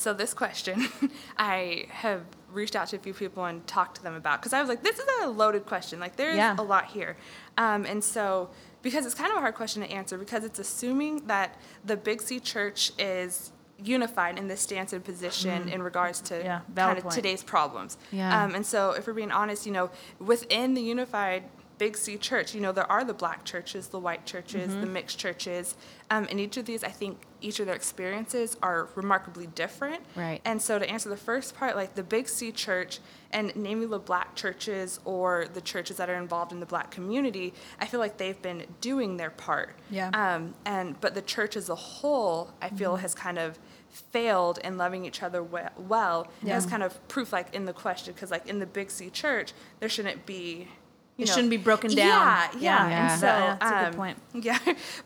[0.00, 0.86] So this question,
[1.38, 4.60] I have reached out to a few people and talked to them about because I
[4.60, 5.98] was like, this is a loaded question.
[5.98, 6.54] Like there's Yeah.
[6.56, 7.16] a lot here,
[7.56, 8.48] um, and so
[8.80, 12.22] because it's kind of a hard question to answer because it's assuming that the Big
[12.22, 13.50] C Church is
[13.82, 16.44] unified in this stance and position in regards to Mm.
[16.44, 17.14] Yeah, kind of point.
[17.16, 17.98] today's problems.
[18.12, 18.44] Yeah.
[18.44, 21.42] Um, and so if we're being honest, you know, within the unified
[21.78, 24.80] Big C church, you know, there are the black churches, the white churches, Mm-hmm.
[24.80, 25.76] the mixed churches.
[26.10, 30.00] Um, and each of these, I think, each of their experiences are remarkably different.
[30.16, 30.40] Right.
[30.44, 32.98] And so to answer the first part, like the Big C church
[33.30, 37.54] and naming the black churches or the churches that are involved in the black community,
[37.80, 39.76] I feel like they've been doing their part.
[39.90, 40.08] Yeah.
[40.14, 43.02] Um, and but the church as a whole, I feel, Mm-hmm.
[43.02, 43.58] has kind of
[43.90, 46.26] failed in loving each other we- well.
[46.40, 49.10] And That's kind of proof, like in the question, because like in the Big C
[49.10, 50.68] church, there shouldn't be.
[51.18, 52.06] You It know- shouldn't be broken down.
[52.06, 52.60] Yeah, yeah.
[52.60, 52.88] Yeah.
[52.88, 53.10] Yeah.
[53.12, 54.18] And so, Yeah, that's a good um, point.
[54.44, 54.58] Yeah,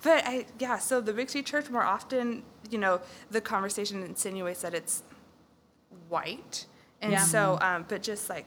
[0.02, 0.78] but I yeah.
[0.78, 5.02] So the Big C church more often, you know, the conversation insinuates that it's
[6.08, 6.66] white,
[7.00, 7.22] and Yeah.
[7.24, 8.44] so, um, but just like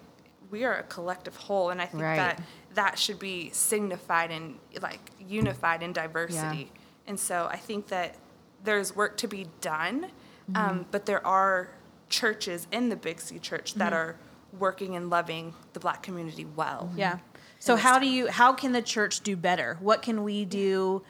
[0.52, 2.16] we are a collective whole, and I think Right.
[2.18, 2.42] that
[2.76, 6.72] that should be signified and like unified in diversity.
[7.08, 8.16] And so I think that
[8.64, 10.12] there's work to be done,
[10.54, 11.70] um, but there are
[12.10, 14.18] churches in the Big C church that are
[14.60, 16.92] working and loving the Black community well.
[16.96, 17.18] Yeah.
[17.66, 19.78] So this how do you how can the church do better?
[19.80, 21.04] What can we do?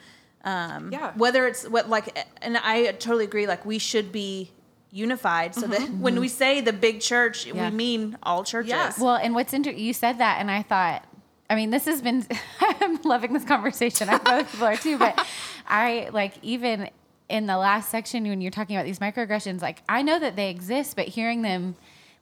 [0.44, 1.12] Um, Yeah.
[1.16, 3.48] Whether it's what like, and I totally agree.
[3.48, 4.52] Like we should be
[4.92, 7.70] unified so that when we say the big church, Yeah.
[7.70, 8.70] we mean all churches.
[8.70, 8.94] Yeah.
[8.98, 11.04] Well, and what's interesting, you said that, and I thought,
[11.50, 12.26] I mean, this has been.
[12.62, 14.08] I'm loving this conversation.
[14.10, 14.98] I hope other people are too.
[14.98, 15.28] But
[15.68, 16.90] I like even
[17.28, 20.50] in the last section when you're talking about these microaggressions, like I know that they
[20.50, 21.76] exist, but hearing them.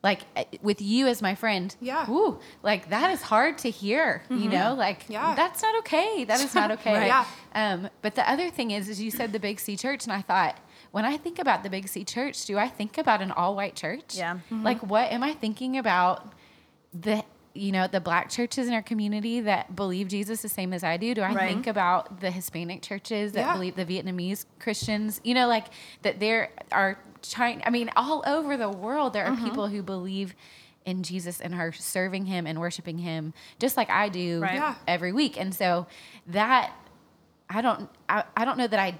[0.03, 2.09] Like uh, with you as my friend, Yeah.
[2.09, 4.23] Ooh, like that is hard to hear.
[4.29, 5.33] You know, like Yeah.
[5.33, 6.25] that's not okay.
[6.25, 6.93] That is not okay.
[6.93, 7.07] Right.
[7.07, 7.25] Yeah.
[7.55, 10.21] Um, but the other thing is, is you said the Big C Church, and I
[10.21, 10.57] thought,
[10.91, 14.15] when I think about the Big C Church, do I think about an all-white church?
[14.15, 14.39] Yeah.
[14.51, 16.33] Like, what am I thinking about?
[16.93, 17.23] The
[17.55, 20.97] you know the black churches in our community that believe Jesus the same as I
[20.97, 21.13] do.
[21.13, 21.47] Do I Right.
[21.49, 23.53] think about the Hispanic churches that Yeah.
[23.53, 25.21] believe the Vietnamese Christians?
[25.23, 25.67] You know, like
[26.01, 27.63] that there are China.
[27.65, 29.45] I mean, all over the world there are Mm-hmm.
[29.45, 30.35] people who believe
[30.85, 34.55] in Jesus and are serving Him and worshiping Him, just like I do Right.
[34.55, 34.75] Yeah.
[34.87, 35.39] every week.
[35.39, 35.87] And so
[36.27, 36.71] that
[37.49, 38.99] I don't I, I don't know that I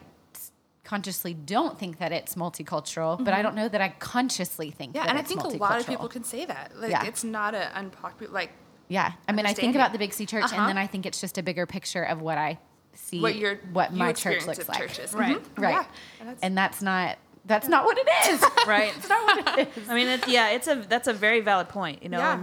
[0.83, 5.03] consciously don't think that it's multicultural, but I don't know that I consciously think Mm-hmm.
[5.05, 6.71] Yeah, and I think a lot of people can say that.
[6.77, 7.05] Like, Yeah.
[7.05, 8.51] it's not an unpopular, like,
[8.89, 10.55] Yeah, I mean, I think about the Big C Church, Uh-huh.
[10.57, 12.59] and then I think it's just a bigger picture of what I
[12.95, 14.77] see, what your what you my church looks like.
[14.77, 15.13] churches.
[15.13, 15.37] Right.
[15.55, 15.61] Mhm.
[15.63, 15.85] Right, Yeah,
[16.19, 18.43] and that's- and that's not that's not what it is.
[18.67, 18.93] Right.
[18.97, 19.89] It's not what it is.
[19.89, 22.01] I mean, it, yeah, it's a that's a very valid point.
[22.03, 22.19] You know.
[22.19, 22.33] Yeah.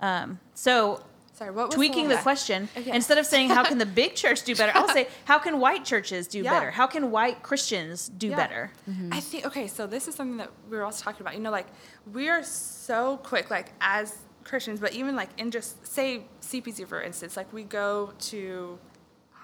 [0.00, 1.02] and, um, so
[1.32, 2.92] Sorry, what was tweaking the, the question Okay.
[2.94, 5.84] instead of saying how can the big church do better i'll say how can white
[5.84, 6.52] churches do Yeah.
[6.52, 8.36] better how can white christians do Yeah.
[8.36, 8.70] better
[9.10, 11.34] I think okay, so this is something that we were also talking about.
[11.34, 11.66] You know, like
[12.12, 17.00] we are so quick, like as Christians, but even like in just say CPC for
[17.02, 18.78] instance, like we go to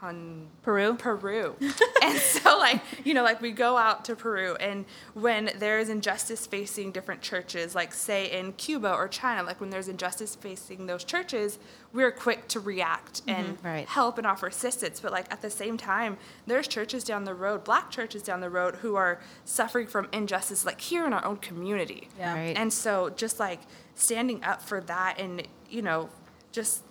[0.00, 1.56] Hon- peru Peru.
[2.02, 5.90] and so like, you know, like we go out to Peru and when there is
[5.90, 10.86] injustice facing different churches, like say in Cuba or China, like when there's injustice facing
[10.86, 11.58] those churches,
[11.92, 13.40] we're quick to react mm-hmm.
[13.40, 13.86] and Right.
[13.86, 15.00] help and offer assistance.
[15.00, 18.50] But like at the same time, there's churches down the road, black churches down the
[18.50, 22.08] road who are suffering from injustice like here in our own community.
[22.18, 22.34] Yeah.
[22.34, 22.56] Right.
[22.56, 23.60] And so just like
[23.94, 26.08] standing up for that and, you know,
[26.52, 26.84] just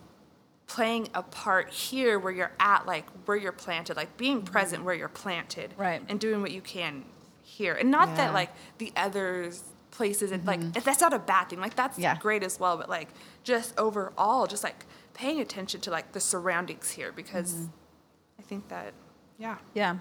[0.69, 4.51] playing a part here where you're at, like where you're planted, like being mm-hmm.
[4.51, 5.73] present where you're planted.
[5.77, 6.01] Right.
[6.08, 7.03] And doing what you can
[7.43, 7.73] here.
[7.73, 8.15] And not Yeah.
[8.15, 10.77] that like the others places and like mm-hmm.
[10.77, 11.60] if that's not a bad thing.
[11.60, 12.15] Like that's Yeah.
[12.17, 12.77] great as well.
[12.77, 13.10] But like
[13.43, 17.65] just overall, just like paying attention to like the surroundings here because mm-hmm.
[18.39, 18.93] I think that
[19.38, 19.58] yeah.
[19.73, 19.97] yeah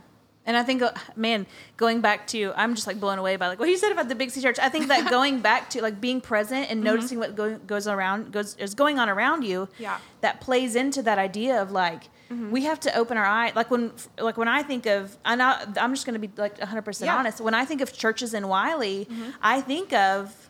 [0.48, 3.60] And I think, uh, man, going back to, I'm just like blown away by like
[3.60, 4.58] what you said about the Big C Church.
[4.58, 6.86] I think that going back to like being present and mm-hmm.
[6.86, 9.68] noticing what go, goes around goes is going on around you.
[9.78, 9.98] Yeah.
[10.22, 12.50] That plays into that idea of like mm-hmm.
[12.50, 13.52] we have to open our eye.
[13.54, 16.58] Like when like when I think of, and I, I'm just going to be like
[16.58, 17.42] 100 percent honest.
[17.42, 19.30] When I think of churches in Wylie, mm-hmm.
[19.42, 20.48] I think of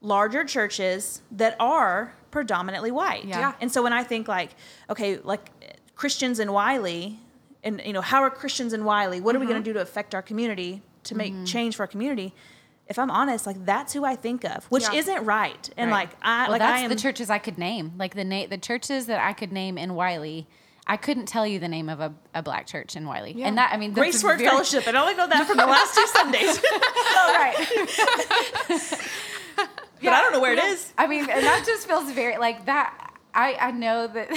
[0.00, 3.24] larger churches that are predominantly white.
[3.24, 3.38] Yeah.
[3.38, 3.52] Yeah.
[3.60, 4.50] And so when I think like,
[4.90, 5.50] okay, like
[5.94, 7.20] Christians in Wylie,
[7.66, 9.20] and you know, how are Christians in Wylie?
[9.20, 9.74] What are we going to mm-hmm.
[9.74, 11.44] do to affect our community to make mm-hmm.
[11.44, 12.32] change for our community?
[12.86, 15.00] If I'm honest, like that's who I think of, which Yeah.
[15.00, 15.68] isn't right.
[15.76, 16.08] And Right.
[16.08, 17.92] like I well, like that's I am the churches I could name.
[17.98, 20.46] Like the na- the churches that I could name in Wylie.
[20.88, 23.32] I couldn't tell you the name of a, a black church in Wylie.
[23.32, 23.48] Yeah.
[23.48, 24.86] And that I mean Grace Word very- Fellowship.
[24.86, 26.62] I only know that from the last two Sundays.
[27.18, 27.56] Oh, right.
[30.02, 30.92] but I don't know where it is.
[30.98, 33.05] I mean, and that just feels very like that.
[33.36, 34.28] I, I know that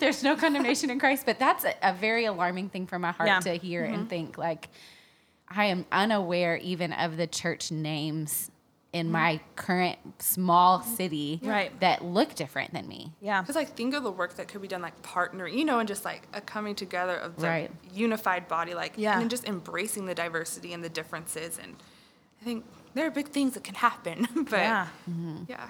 [0.00, 3.28] there's no condemnation in Christ, but that's a, a very alarming thing for my heart
[3.28, 3.40] Yeah.
[3.40, 4.06] to hear and mm-hmm.
[4.06, 4.38] think.
[4.38, 4.68] Like,
[5.48, 8.50] I am unaware even of the church names
[8.92, 9.12] in mm-hmm.
[9.12, 11.78] my current small city Right.
[11.80, 13.12] that look different than me.
[13.20, 13.40] Yeah.
[13.40, 15.86] Because like think of the work that could be done like partnering, you know, and
[15.86, 17.70] just like a coming together of the Right.
[17.92, 19.20] unified body, like Yeah.
[19.20, 21.58] and just embracing the diversity and the differences.
[21.62, 21.76] And
[22.40, 24.26] I think there are big things that can happen.
[24.50, 24.88] but Yeah.
[25.08, 25.44] Mm-hmm.
[25.48, 25.68] yeah.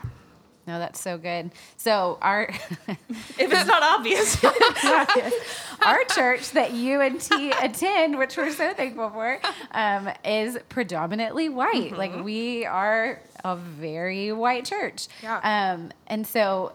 [0.70, 1.50] No, that's so good.
[1.76, 2.42] So our
[2.88, 4.38] If it's not obvious.
[5.82, 9.40] our church that you and T attend, which we're so thankful for,
[9.72, 11.96] um, is predominantly white.
[11.98, 15.08] Like we are a very white church.
[15.24, 15.40] Yeah.
[15.72, 16.72] Um, and so,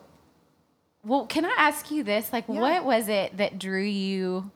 [1.05, 2.33] well, can I ask you this?
[2.33, 2.59] Like, Yeah.
[2.59, 4.51] what was it that drew you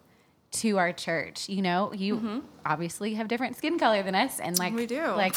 [0.51, 1.47] to our church?
[1.47, 5.01] You know, you obviously have different skin color than us, and like We do.
[5.11, 5.35] Like,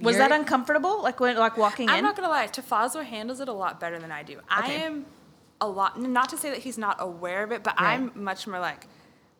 [0.00, 1.02] Was that uncomfortable?
[1.02, 1.90] Like when like walking in?
[1.90, 2.04] I'm in?
[2.04, 4.40] not gonna lie, Tafazo handles it a lot better than I do.
[4.48, 5.06] I am
[5.60, 7.94] a lot not to say that he's not aware of it, but Right.
[7.94, 8.86] I'm much more like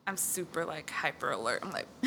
[0.07, 1.61] I'm super like hyper alert.
[1.63, 1.87] I'm like,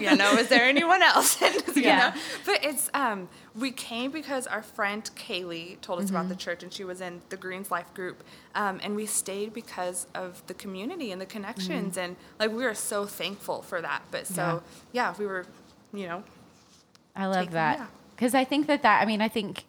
[0.00, 1.40] you know, is there anyone else?
[1.74, 1.98] You Yeah.
[2.14, 2.20] know?
[2.46, 6.14] But it's um we came because our friend Kaylee told us Mm-hmm.
[6.16, 8.22] about the church and she was in the Greens Life group.
[8.54, 12.04] Um, and we stayed because of the community and the connections Mm-hmm.
[12.04, 14.02] and like we are so thankful for that.
[14.10, 15.46] But so yeah, we were,
[15.92, 16.22] you know,
[17.16, 19.64] I love Take- that because I think that that I mean I think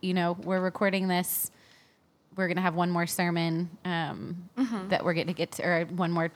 [0.00, 1.50] you know we're recording this.
[2.36, 4.88] We're gonna have one more sermon um, Mm-hmm.
[4.88, 6.30] that we're going to get to, or one more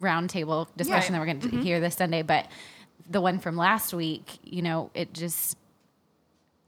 [0.00, 1.62] roundtable discussion that we're going to Mm-hmm.
[1.62, 2.22] hear this Sunday.
[2.22, 2.46] But
[3.08, 5.56] the one from last week, you know, it just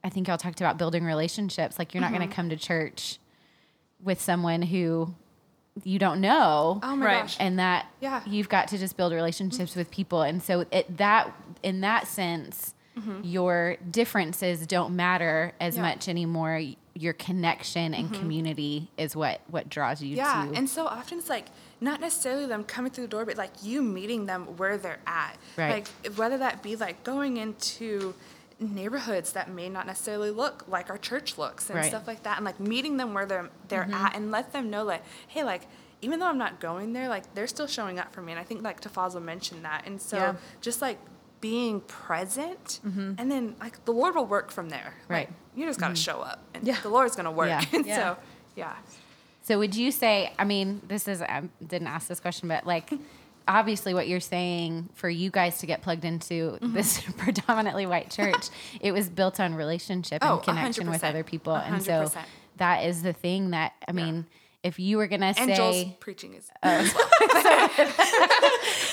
[0.04, 1.78] I think y'all talked about building relationships.
[1.78, 2.16] Like you're not Mm-hmm.
[2.18, 3.18] going to come to church
[4.02, 5.14] with someone who
[5.84, 7.20] you don't know oh my Right.
[7.22, 7.36] gosh.
[7.40, 8.20] and that Yeah.
[8.26, 12.74] you've got to just build relationships with people and so it that in that sense
[12.98, 13.20] Mm-hmm.
[13.24, 15.82] your differences don't matter as Yeah.
[15.82, 16.62] much anymore
[16.94, 18.20] your connection and mm-hmm.
[18.20, 21.46] community is what what draws you Yeah, to and so often it's like
[21.80, 25.36] not necessarily them coming through the door, but like you meeting them where they're at.
[25.56, 25.70] Right.
[26.04, 28.14] Like whether that be like going into
[28.60, 31.86] neighborhoods that may not necessarily look like our church looks and Right.
[31.88, 33.94] stuff like that, and like meeting them where they're they're mm-hmm.
[33.94, 35.68] at, and let them know like, hey, like
[36.00, 38.32] even though I'm not going there, like they're still showing up for me.
[38.32, 40.34] And I think like Tafazo mentioned that, and so Yeah.
[40.60, 40.98] just like
[41.40, 44.94] being present, and then like the Lord will work from there.
[45.08, 45.30] Like, Right.
[45.54, 46.76] you just gotta show up, and Yeah.
[46.82, 47.48] the Lord's gonna work.
[47.48, 47.62] Yeah.
[47.72, 47.96] and Yeah.
[47.96, 48.16] so
[48.56, 48.74] yeah.
[49.42, 52.90] so would you say i mean this is i didn't ask this question but like
[53.48, 56.74] obviously what you're saying for you guys to get plugged into Mm-hmm.
[56.74, 58.48] this predominantly white church
[58.80, 61.08] it was built on relationship and Oh, a connection with 100%.
[61.08, 62.10] other people A and so
[62.56, 64.26] that is the thing that i mean
[64.62, 66.50] if you were gonna And Joel's say preaching is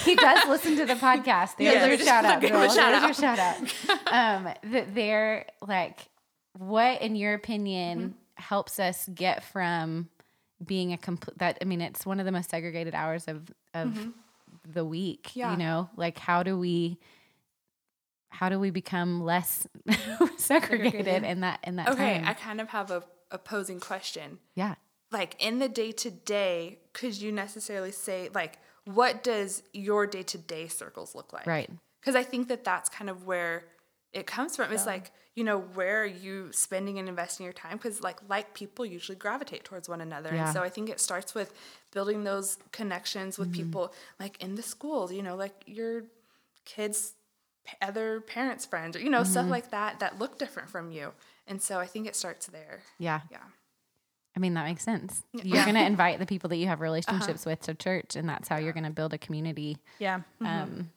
[0.04, 1.58] he does listen to the podcast.
[1.58, 1.86] There's Yeah.
[1.88, 2.70] your shout out, Joel.
[2.70, 3.58] shout There's your shout out.
[4.14, 6.00] Um, that they're like,
[6.58, 8.12] what in your opinion Mm-hmm.
[8.36, 10.10] helps us get from
[10.64, 11.38] being a complete?
[11.40, 13.98] That I mean, it's one of the most segregated hours of of
[14.68, 15.24] the week.
[15.30, 15.40] Mm-hmm.
[15.40, 15.52] Yeah.
[15.52, 17.00] You know, like how do we?
[18.30, 19.66] How do we become less
[20.38, 21.24] segregated, Segregated.
[21.24, 22.16] in that in that okay.
[22.20, 22.28] time?
[22.28, 23.02] I kind of have a
[23.32, 24.40] opposing question.
[24.56, 24.76] yeah,
[25.16, 30.24] Like in the day to day, could you necessarily say like what does your day
[30.24, 31.48] to day circles look like?
[31.48, 31.70] right.
[32.02, 33.64] Because I think that that's kind of where
[34.14, 34.74] it comes from.
[34.74, 37.78] It's like you know where are you spending and investing your time?
[37.78, 40.46] Because like like people usually gravitate towards one another, Yeah.
[40.46, 41.54] and so I think it starts with
[41.92, 43.64] building those connections with mm-hmm.
[43.64, 45.14] people like in the schools.
[45.14, 46.04] You know, like your
[46.66, 47.14] kids
[47.82, 49.52] other parents friends or you know stuff mm-hmm.
[49.52, 51.12] like that that look different from you
[51.48, 53.22] and so i think it starts there Yeah.
[53.32, 53.40] yeah
[54.36, 55.24] I mean, that makes sense.
[55.34, 55.66] You're Uh-huh.
[55.72, 58.58] going to invite the people that you have relationships with to church, and that's how
[58.58, 59.78] you're going to build a community.
[60.00, 60.22] Yeah.
[60.42, 60.92] Um,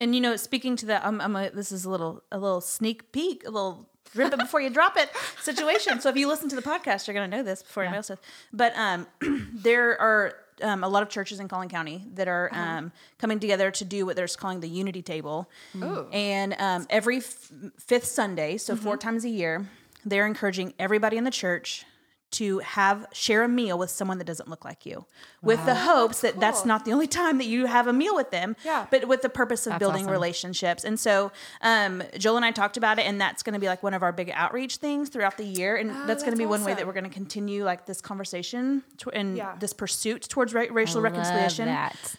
[0.00, 2.60] And you know, speaking to that, I'm, I'm a, this is a little a little
[2.60, 5.10] sneak peek, a little rip it before you drop it
[5.42, 6.00] situation.
[6.00, 8.18] So if you listen to the podcast, you're gonna know this before anybody else does.
[8.52, 9.06] But um,
[9.54, 12.60] there are um, a lot of churches in Collin County that are Uh-huh.
[12.60, 15.50] um, coming together to do what they're calling the Unity Table.
[15.76, 16.06] Ooh.
[16.12, 19.08] And um, every f- fifth Sunday, so four Mm-hmm.
[19.08, 19.66] times a year,
[20.04, 21.84] they're encouraging everybody in the church
[22.30, 25.06] to have share a meal with someone that doesn't look like you,
[25.42, 28.30] with the hopes that that's not the only time that you have a meal with
[28.30, 28.86] them, Yeah.
[28.90, 30.12] but with the purpose of That's building awesome.
[30.12, 30.84] relationships.
[30.84, 33.82] And so, um, Joel and I talked about it, and that's going to be like
[33.82, 36.44] one of our big outreach things throughout the year, and that's going to that's be
[36.46, 39.56] one way that we're going to continue like this conversation tw- and Yeah.
[39.58, 41.74] this pursuit towards ra- racial love reconciliation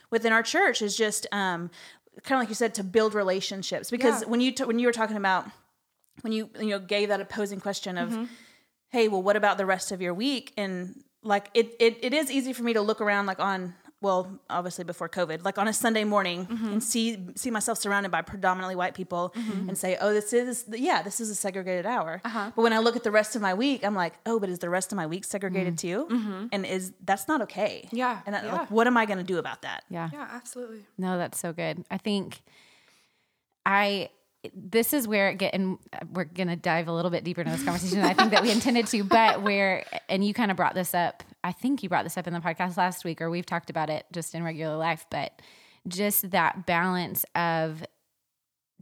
[0.10, 1.70] within our church is just um,
[2.24, 4.28] kind of like you said to build relationships because Yeah.
[4.30, 5.46] when you t- when you were talking about
[6.22, 8.24] when you you know gave that opposing question of Mm-hmm.
[8.90, 12.32] Hey well what about the rest of your week and like it, it it is
[12.32, 15.74] easy for me to look around like on well obviously before covid like on a
[15.74, 16.68] sunday morning Mm-hmm.
[16.74, 19.34] and see see myself surrounded by predominantly white people
[19.68, 22.52] and say oh this is yeah this is a segregated hour Uh-huh.
[22.56, 24.60] but when i look at the rest of my week i'm like oh but is
[24.60, 25.80] the rest of my week segregated Mm.
[25.80, 27.98] too and is that's not okay Mm-hmm.
[27.98, 28.54] Yeah, and that, yeah.
[28.60, 30.10] like what am i going to do about that Yeah.
[30.14, 30.86] Yeah, absolutely.
[30.98, 31.84] No, that's so good.
[31.92, 32.42] I think
[33.66, 34.10] I
[34.56, 35.78] this is where it get and
[36.14, 38.52] we're gonna dive a little bit deeper into this conversation than I think that we
[38.58, 41.24] intended to, but where and you kind of brought this up.
[41.44, 43.90] I think you brought this up in the podcast last week, or we've talked about
[43.90, 45.42] it just in regular life, but
[45.88, 47.84] just that balance of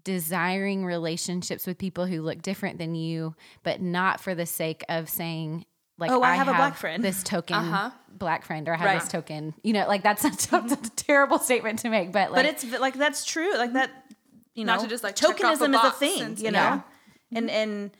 [0.03, 5.09] desiring relationships with people who look different than you, but not for the sake of
[5.09, 5.65] saying
[5.97, 7.89] like Oh, I have a black friend." this token Uh-huh.
[8.11, 8.99] black friend or I have Right.
[9.01, 9.53] this token.
[9.63, 12.79] You know, like that's a, that's a terrible statement to make, but like but it's
[12.79, 13.91] like that's true like that
[14.57, 16.51] you know Not to just, like, check off a tokenism is a thing and- you
[16.51, 16.81] know Yeah.
[17.37, 17.91] and and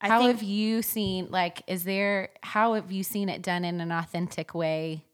[0.00, 3.64] i how think have you seen like is there how have you seen it done
[3.64, 5.04] in an authentic way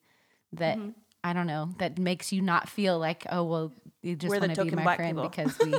[0.52, 0.90] that Mm-hmm.
[1.24, 4.64] I don't know that makes you not feel like oh well you just want to
[4.64, 5.28] be my friend people.
[5.28, 5.72] because we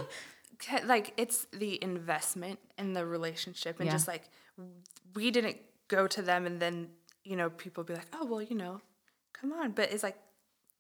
[0.93, 3.91] like it's the investment in the relationship and Yeah.
[3.97, 4.23] just like
[5.15, 5.57] we didn't
[5.89, 6.75] go to them and then
[7.25, 8.79] you know people be like oh well you know
[9.33, 10.15] come on but it's like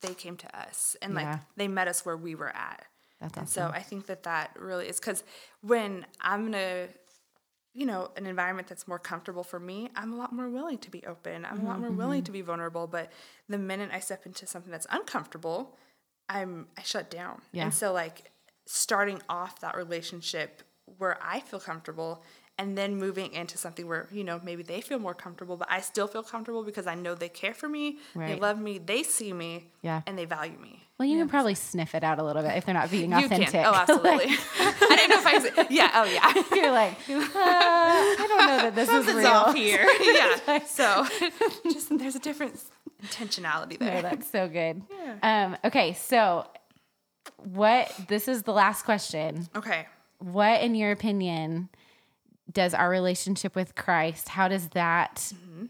[0.01, 1.39] they came to us and like Yeah.
[1.57, 2.85] they met us where we were at
[3.23, 3.47] That's awesome.
[3.47, 5.23] so i think that that really is because
[5.61, 6.87] when i'm in a
[7.73, 10.91] you know an environment that's more comfortable for me i'm a lot more willing to
[10.91, 13.11] be open i'm a lot more Mm-hmm, willing to be vulnerable but
[13.49, 15.75] the minute i step into something that's uncomfortable
[16.29, 17.63] i'm i shut down Yeah.
[17.65, 18.31] and so like
[18.65, 20.61] starting off that relationship
[20.97, 22.23] where i feel comfortable
[22.59, 25.81] and then moving into something where you know maybe they feel more comfortable but i
[25.81, 29.33] still feel comfortable because i know they care for me they love me they see
[29.33, 30.01] me Yeah.
[30.05, 32.65] and they value me well you can probably sniff it out a little bit if
[32.65, 33.49] they're not being you authentic.
[33.49, 34.09] can oh absolutely
[34.59, 38.57] i didn't know if i was yeah oh yeah You're like, uh, I don't know
[38.69, 39.27] that this is real.
[39.27, 39.87] off here.
[40.01, 40.59] yeah.
[40.65, 41.05] So
[41.71, 42.59] just there's a different
[43.03, 44.01] intentionality No, there.
[44.01, 44.81] that's so good.
[45.21, 46.47] Um, okay, so
[47.37, 47.91] what?
[48.07, 49.47] This is the last question.
[49.55, 49.87] Okay.
[50.19, 51.69] What, in your opinion,
[52.51, 54.29] does our relationship with Christ?
[54.29, 55.65] How does that Mm-hmm.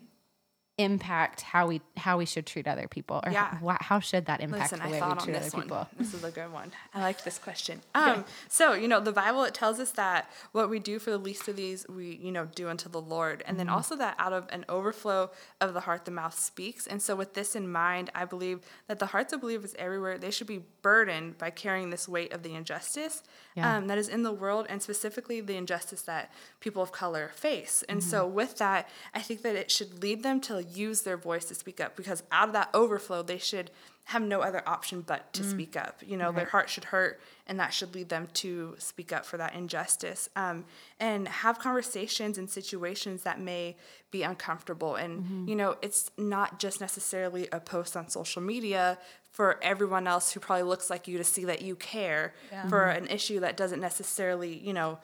[0.80, 3.56] Impact how we how we should treat other people, or Yeah.
[3.58, 5.54] how, how should that impact Listen, the I way we thought on treat other this
[5.54, 5.78] people?
[5.78, 5.88] one.
[6.00, 6.72] This is a good one.
[6.96, 7.82] I like this question.
[7.96, 11.18] Um, so you know, the Bible it tells us that what we do for the
[11.18, 14.34] least of these, we you know do unto the Lord, and then also that out
[14.34, 15.30] of an overflow
[15.62, 16.88] of the heart, the mouth speaks.
[16.88, 20.32] And so, with this in mind, I believe that the hearts of believers everywhere they
[20.32, 23.22] should be burdened by carrying this weight of the injustice
[23.56, 23.78] Yeah.
[23.78, 27.84] um, that is in the world, and specifically the injustice that people of color face.
[27.88, 31.46] And so, with that, I think that it should lead them to use their voice
[31.46, 33.72] to speak up because out of that overflow, they should
[34.06, 35.50] have no other option but to mm.
[35.50, 36.02] speak up.
[36.06, 39.38] You know, their heart should hurt, and that should lead them to speak up for
[39.38, 40.30] that injustice.
[40.36, 40.66] Um,
[41.00, 43.78] and have conversations in situations that may
[44.12, 44.96] be uncomfortable.
[44.96, 45.48] And, mm-hmm.
[45.48, 48.98] you know, it's not just necessarily a post on social media
[49.32, 52.34] for everyone else who probably looks like you to see that you care
[52.70, 53.06] for mm-hmm.
[53.06, 55.00] an issue that doesn't necessarily, you know,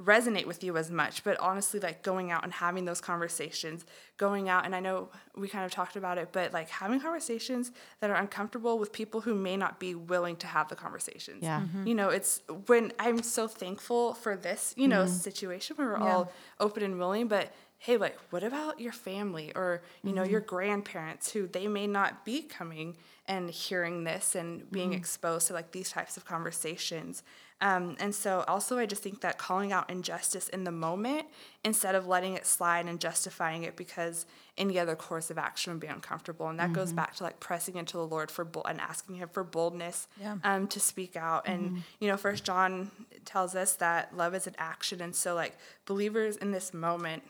[0.00, 3.86] resonate with you as much but honestly like going out and having those conversations
[4.18, 7.72] going out and i know we kind of talked about it but like having conversations
[8.00, 11.42] that are uncomfortable with people who may not be willing to have the conversations.
[11.42, 11.60] Yeah.
[11.60, 11.86] Mm-hmm.
[11.86, 15.14] you know it's when i'm so thankful for this you know mm-hmm.
[15.14, 16.30] situation where we're all
[16.60, 20.56] open and willing but hey like what about your family or you know your mm-hmm.
[20.56, 22.96] grandparents who they may not be coming
[23.28, 27.22] and hearing this and being exposed to like these types of conversations
[27.60, 31.26] um, and so also i just think that calling out injustice in the moment
[31.64, 34.26] instead of letting it slide and justifying it because
[34.58, 36.48] any other course of action would be uncomfortable.
[36.48, 39.44] And that goes back to like pressing into the lord for and asking him for
[39.44, 40.36] boldness Yeah.
[40.44, 41.46] um, to speak out.
[41.46, 42.90] And you know first john
[43.26, 45.00] tells us that love is an action.
[45.02, 47.22] And so like believers in this moment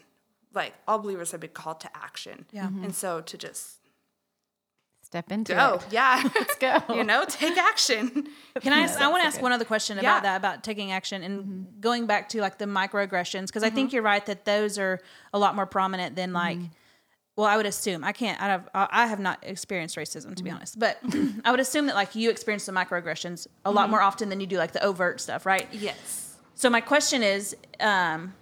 [0.55, 2.47] like all believers have been called to action.
[2.53, 2.69] Yeah.
[2.69, 3.79] and so to just
[5.07, 5.87] Step into go it.
[5.93, 6.83] yeah Let's go.
[6.97, 8.27] you know take action
[8.61, 8.81] Can I?
[8.81, 10.03] Ask, I want to ask one other question Yeah.
[10.03, 13.93] about that, about taking action and going back to like the microaggressions, because I think
[13.93, 14.99] you're right that those are
[15.35, 16.59] a lot more prominent than like
[17.37, 18.41] well, I would assume I can't.
[18.41, 20.57] I have I have not experienced racism to be Mm-hmm.
[20.57, 20.99] honest, but
[21.45, 24.47] I would assume that like you experience the microaggressions a lot more often than you
[24.47, 25.69] do like the overt stuff, right?
[25.71, 26.37] Yes.
[26.55, 28.33] So my question is, um,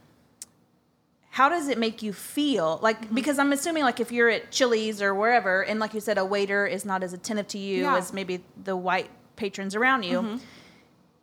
[1.38, 2.68] how does it make you feel?
[2.86, 3.14] Like Mm-hmm.
[3.18, 6.24] because I'm assuming like if you're at Chili's or wherever, and like you said, a
[6.24, 7.88] waiter is not as attentive to you Yeah.
[7.88, 7.96] Mm-hmm.
[7.98, 8.34] as maybe
[8.70, 10.38] the white patrons around you.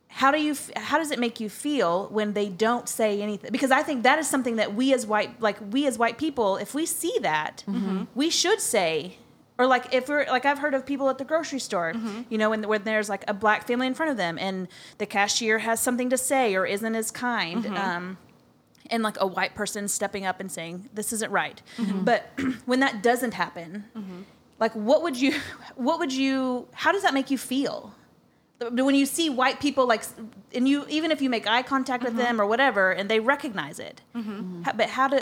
[0.08, 0.54] How do you?
[0.76, 3.50] How does it make you feel when they don't say anything?
[3.50, 6.58] Because I think that is something that we as white, like we as white people,
[6.58, 8.04] if we see that, Mm-hmm.
[8.14, 9.16] we should say.
[9.58, 12.20] Or like if we're like I've heard of people at the grocery store, Mm-hmm.
[12.28, 15.06] you know, when when there's like a black family in front of them and the
[15.06, 17.76] cashier has something to say or isn't as kind, Mm-hmm.
[17.76, 18.18] um,
[18.90, 21.60] and like a white person stepping up and saying this isn't right.
[21.78, 22.04] Mm-hmm.
[22.04, 22.30] But
[22.66, 23.84] when that doesn't happen,
[24.58, 25.34] like what would you,
[25.76, 27.94] what would you, how does that make you feel?
[28.70, 30.04] When you see white people like,
[30.54, 32.16] and you even if you make eye contact Mm-hmm.
[32.16, 35.20] with them or whatever, and they recognize it, How- but how do,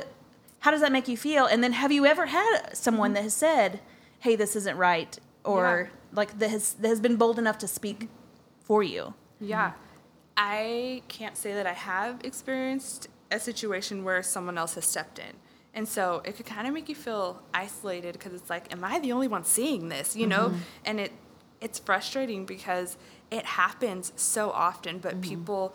[0.58, 1.46] how does that make you feel?
[1.46, 3.80] And then have you ever had someone that has said,
[4.18, 5.84] "Hey, this isn't right," or Mm-hmm.
[5.84, 6.16] Yeah.
[6.18, 8.08] like that has that has been bold enough to speak
[8.62, 9.14] for you?
[9.40, 9.72] Yeah.
[10.36, 15.32] I can't say that I have experienced a situation where someone else has stepped in.
[15.72, 18.98] And so it could kind of make you feel isolated because it's like, am I
[18.98, 20.16] the only one seeing this?
[20.16, 20.48] You know?
[20.48, 20.58] Mm-hmm.
[20.84, 21.12] And it
[21.60, 22.96] it's frustrating because
[23.30, 25.20] it happens so often, but mm-hmm.
[25.30, 25.74] people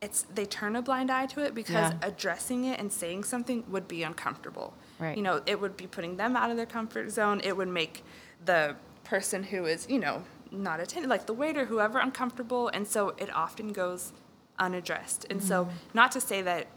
[0.00, 1.98] it's they turn a blind eye to it because Yeah.
[2.02, 4.74] addressing it and saying something would be uncomfortable.
[4.98, 5.16] Right.
[5.16, 7.40] You know, it would be putting them out of their comfort zone.
[7.42, 8.04] It would make
[8.44, 12.68] the person who is, you know, not attending, like the waiter, whoever, uncomfortable.
[12.68, 14.12] And so it often goes
[14.58, 15.26] unaddressed.
[15.30, 15.76] And so, mm-hmm.
[15.94, 16.68] not to say that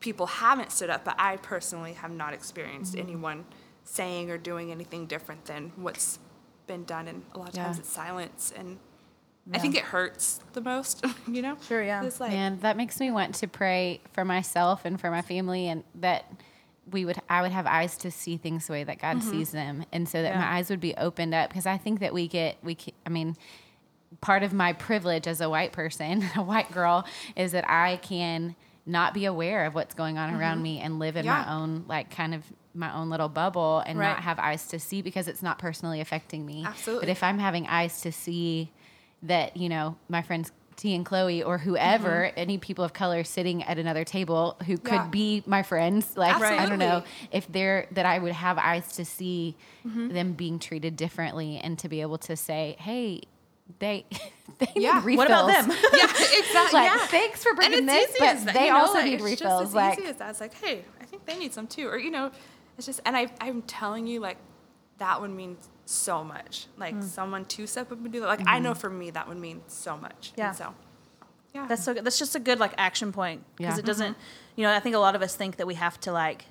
[0.00, 3.08] people haven't stood up, but I personally have not experienced mm-hmm.
[3.08, 3.44] anyone
[3.84, 6.18] saying or doing anything different than what's
[6.66, 7.08] been done.
[7.08, 8.52] And a lot of times it's silence.
[8.56, 8.78] And
[9.52, 11.56] I think it hurts the most, you know?
[11.66, 12.04] Sure, yeah.
[12.04, 15.68] It's like, Man, that makes me want to pray for myself and for my family,
[15.68, 16.30] and that
[16.90, 19.30] we would I would have eyes to see things the way that God mm-hmm.
[19.30, 20.40] sees them, and so that Yeah.
[20.40, 21.50] my eyes would be opened up.
[21.50, 22.76] Because I think that we get we,
[23.06, 23.36] I mean,
[24.20, 27.06] part of my privilege as a white person, a white girl,
[27.36, 28.56] is that I can
[28.86, 30.62] not be aware of what's going on around mm-hmm.
[30.62, 31.44] me and live in Yeah.
[31.44, 32.42] my own like kind of
[32.74, 34.08] my own little bubble and Right.
[34.08, 36.64] not have eyes to see because it's not personally affecting me.
[36.64, 37.06] Absolutely.
[37.06, 38.70] But if I'm having eyes to see
[39.22, 42.38] that, you know, my friends T and Chloe or whoever, mm-hmm.
[42.38, 45.08] any people of color sitting at another table who could Yeah.
[45.08, 47.02] be my friends, like I don't know,
[47.32, 50.10] if they're that I would have eyes to see mm-hmm.
[50.10, 53.22] them being treated differently and to be able to say, Hey,
[53.78, 54.06] they
[54.58, 54.94] they Yeah.
[54.94, 55.16] need refills.
[55.18, 55.70] What about them?
[55.94, 56.80] yeah, exactly.
[56.80, 57.06] like, yeah.
[57.06, 59.14] thanks for and bringing it's this, easy but that, they you know, also like, need
[59.14, 59.60] it's refills.
[59.60, 60.30] Just as like, easy as that.
[60.30, 62.30] It's like, hey, I think they need some too, or you know,
[62.76, 63.00] it's just.
[63.04, 64.38] And I, I'm telling you, like,
[64.98, 66.66] that would mean so much.
[66.76, 67.02] Like Hmm.
[67.02, 68.26] someone to step up and do that.
[68.26, 68.64] Like I mm-hmm.
[68.64, 70.32] know for me, that would mean so much.
[70.36, 70.48] Yeah.
[70.48, 70.74] And so,
[71.54, 71.66] yeah.
[71.66, 72.04] That's so good.
[72.04, 73.78] That's just a good like action point because Yeah.
[73.80, 74.12] it doesn't.
[74.12, 74.60] Mm-hmm.
[74.60, 76.44] You know, I think a lot of us think that we have to like,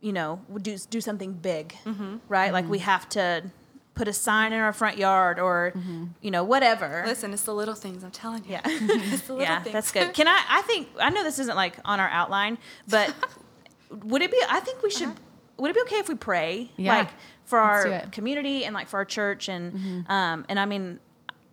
[0.00, 2.16] you know, do do something big, mm-hmm.
[2.28, 2.52] right?
[2.52, 3.44] Like we have to
[4.00, 5.74] put a sign in our front yard or,
[6.22, 7.02] you know, whatever.
[7.06, 8.02] Listen, it's the little things.
[8.02, 8.52] I'm telling you.
[8.52, 8.60] Yeah.
[8.64, 9.74] it's the little yeah, things.
[9.74, 10.14] that's good.
[10.14, 10.40] Can I?
[10.48, 12.56] I think I know this isn't like on our outline,
[12.88, 13.14] but
[14.04, 14.38] would it be?
[14.48, 15.10] I think we should.
[15.58, 16.96] Would it be okay if we pray, Yeah.
[16.96, 17.08] like
[17.44, 20.98] for Let's our community and like for our church and um and I mean.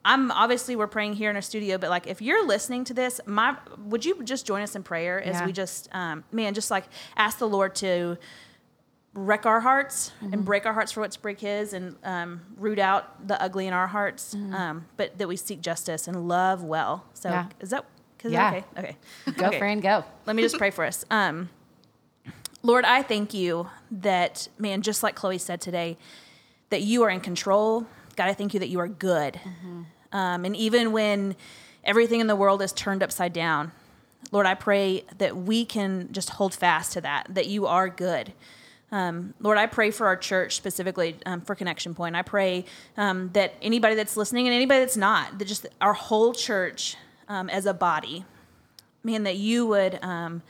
[0.05, 3.19] I'm obviously we're praying here in our studio, but like if you're listening to this,
[3.25, 5.45] my would you just join us in prayer as Yeah.
[5.45, 6.85] we just um, man just like
[7.17, 8.17] ask the Lord to
[9.19, 10.33] wreck our hearts Mm-hmm.
[10.33, 13.73] and break our hearts for what's break His and um, root out the ugly in
[13.73, 17.03] our hearts, um, but that we seek justice and love well.
[17.15, 17.49] So Mm-hmm.
[17.49, 17.63] Yeah.
[17.63, 17.85] is that?
[18.19, 18.47] Cause Yeah.
[18.49, 18.63] Okay.
[18.77, 18.97] Okay.
[19.37, 19.57] go Okay.
[19.59, 20.03] friend, go.
[20.27, 21.03] Let me just pray for us.
[21.09, 21.49] Um,
[22.63, 25.97] Lord, I thank you that, man, just like Chloe said today,
[26.69, 27.85] that you are in control.
[28.15, 29.39] God, I thank you that you are good.
[30.11, 31.35] Um, and even when
[31.83, 33.71] everything in the world is turned upside down,
[34.31, 38.33] Lord, I pray that we can just hold fast to that, that you are good.
[38.91, 42.15] Um, Lord, I pray for our church specifically um, for Connection Point.
[42.15, 42.65] I pray
[42.95, 46.95] um, that anybody that's listening and anybody that's not, that just our whole church
[47.27, 48.23] um, as a body,
[49.03, 50.41] man, that you would, um,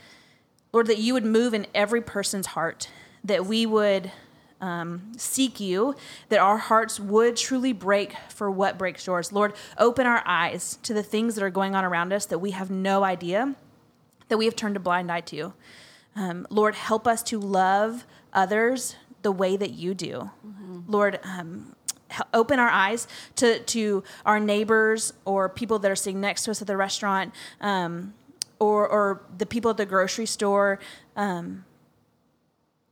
[0.71, 2.89] Lord, that you would move in every person's heart,
[3.23, 4.11] that we would
[4.61, 5.95] um, seek you,
[6.29, 9.31] that our hearts would truly break for what breaks yours.
[9.31, 12.51] Lord, open our eyes to the things that are going on around us that we
[12.51, 13.55] have no idea,
[14.27, 15.53] that we have turned a blind eye to.
[16.17, 20.31] Um, Lord, help us to love others the way that you do.
[20.87, 21.75] Lord, um,
[22.33, 26.61] open our eyes to, to our neighbors or people that are sitting next to us
[26.61, 28.13] at the restaurant um,
[28.59, 30.79] or, or the people at the grocery store.
[31.15, 31.65] Um,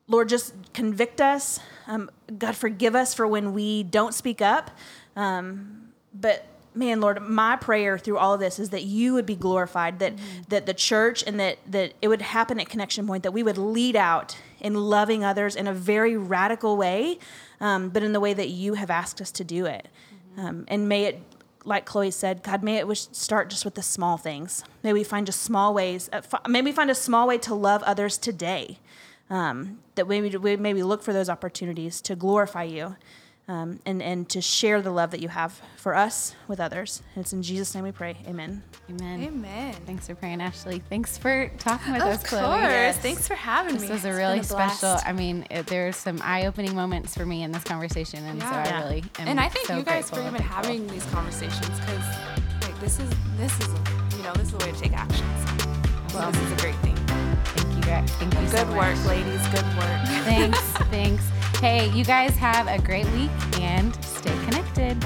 [0.07, 1.59] Lord, just convict us.
[1.87, 4.69] Um, God, forgive us for when we don't speak up.
[5.15, 6.45] Um, but
[6.75, 10.13] man, Lord, my prayer through all of this is that you would be glorified, that
[10.49, 13.57] that the church and that that it would happen at Connection Point, that we would
[13.57, 17.19] lead out in loving others in a very radical way,
[17.59, 19.87] um, but in the way that you have asked us to do it.
[20.37, 21.21] Um, and may it,
[21.63, 24.63] like Chloe said, God, may it start just with the small things.
[24.83, 26.09] May we find just small ways.
[26.11, 28.79] Uh, fi- may we find a small way to love others today.
[29.29, 32.95] Um, that maybe we maybe look for those opportunities to glorify you
[33.47, 37.01] um, and, and to share the love that you have for us with others.
[37.15, 38.17] And it's in Jesus' name we pray.
[38.27, 38.63] Amen.
[38.89, 39.23] Amen.
[39.23, 39.75] Amen.
[39.85, 40.81] Thanks for praying, Ashlee.
[40.89, 42.41] Thanks for talking with us, Chloe.
[42.41, 42.61] Of course.
[42.63, 42.97] Yes.
[42.99, 43.87] Thanks for having This me.
[43.89, 44.89] This was a really been special.
[44.89, 45.07] blast.
[45.07, 48.81] I mean, it, there's some eye-opening moments for me in this conversation, and so I
[48.81, 52.05] really am and I thank so you guys for even having these conversations because
[52.61, 53.67] like this is this is
[54.17, 55.25] you know this is a way to take action.
[56.09, 56.95] So Well, this is a great thing.
[57.05, 57.81] Thank you.
[58.15, 58.97] Thank you so Good much.
[58.97, 59.47] work, ladies.
[59.49, 60.01] Good work.
[60.25, 60.59] Thanks.
[60.89, 61.23] thanks.
[61.59, 64.97] Hey, you guys have a great week and stay connected.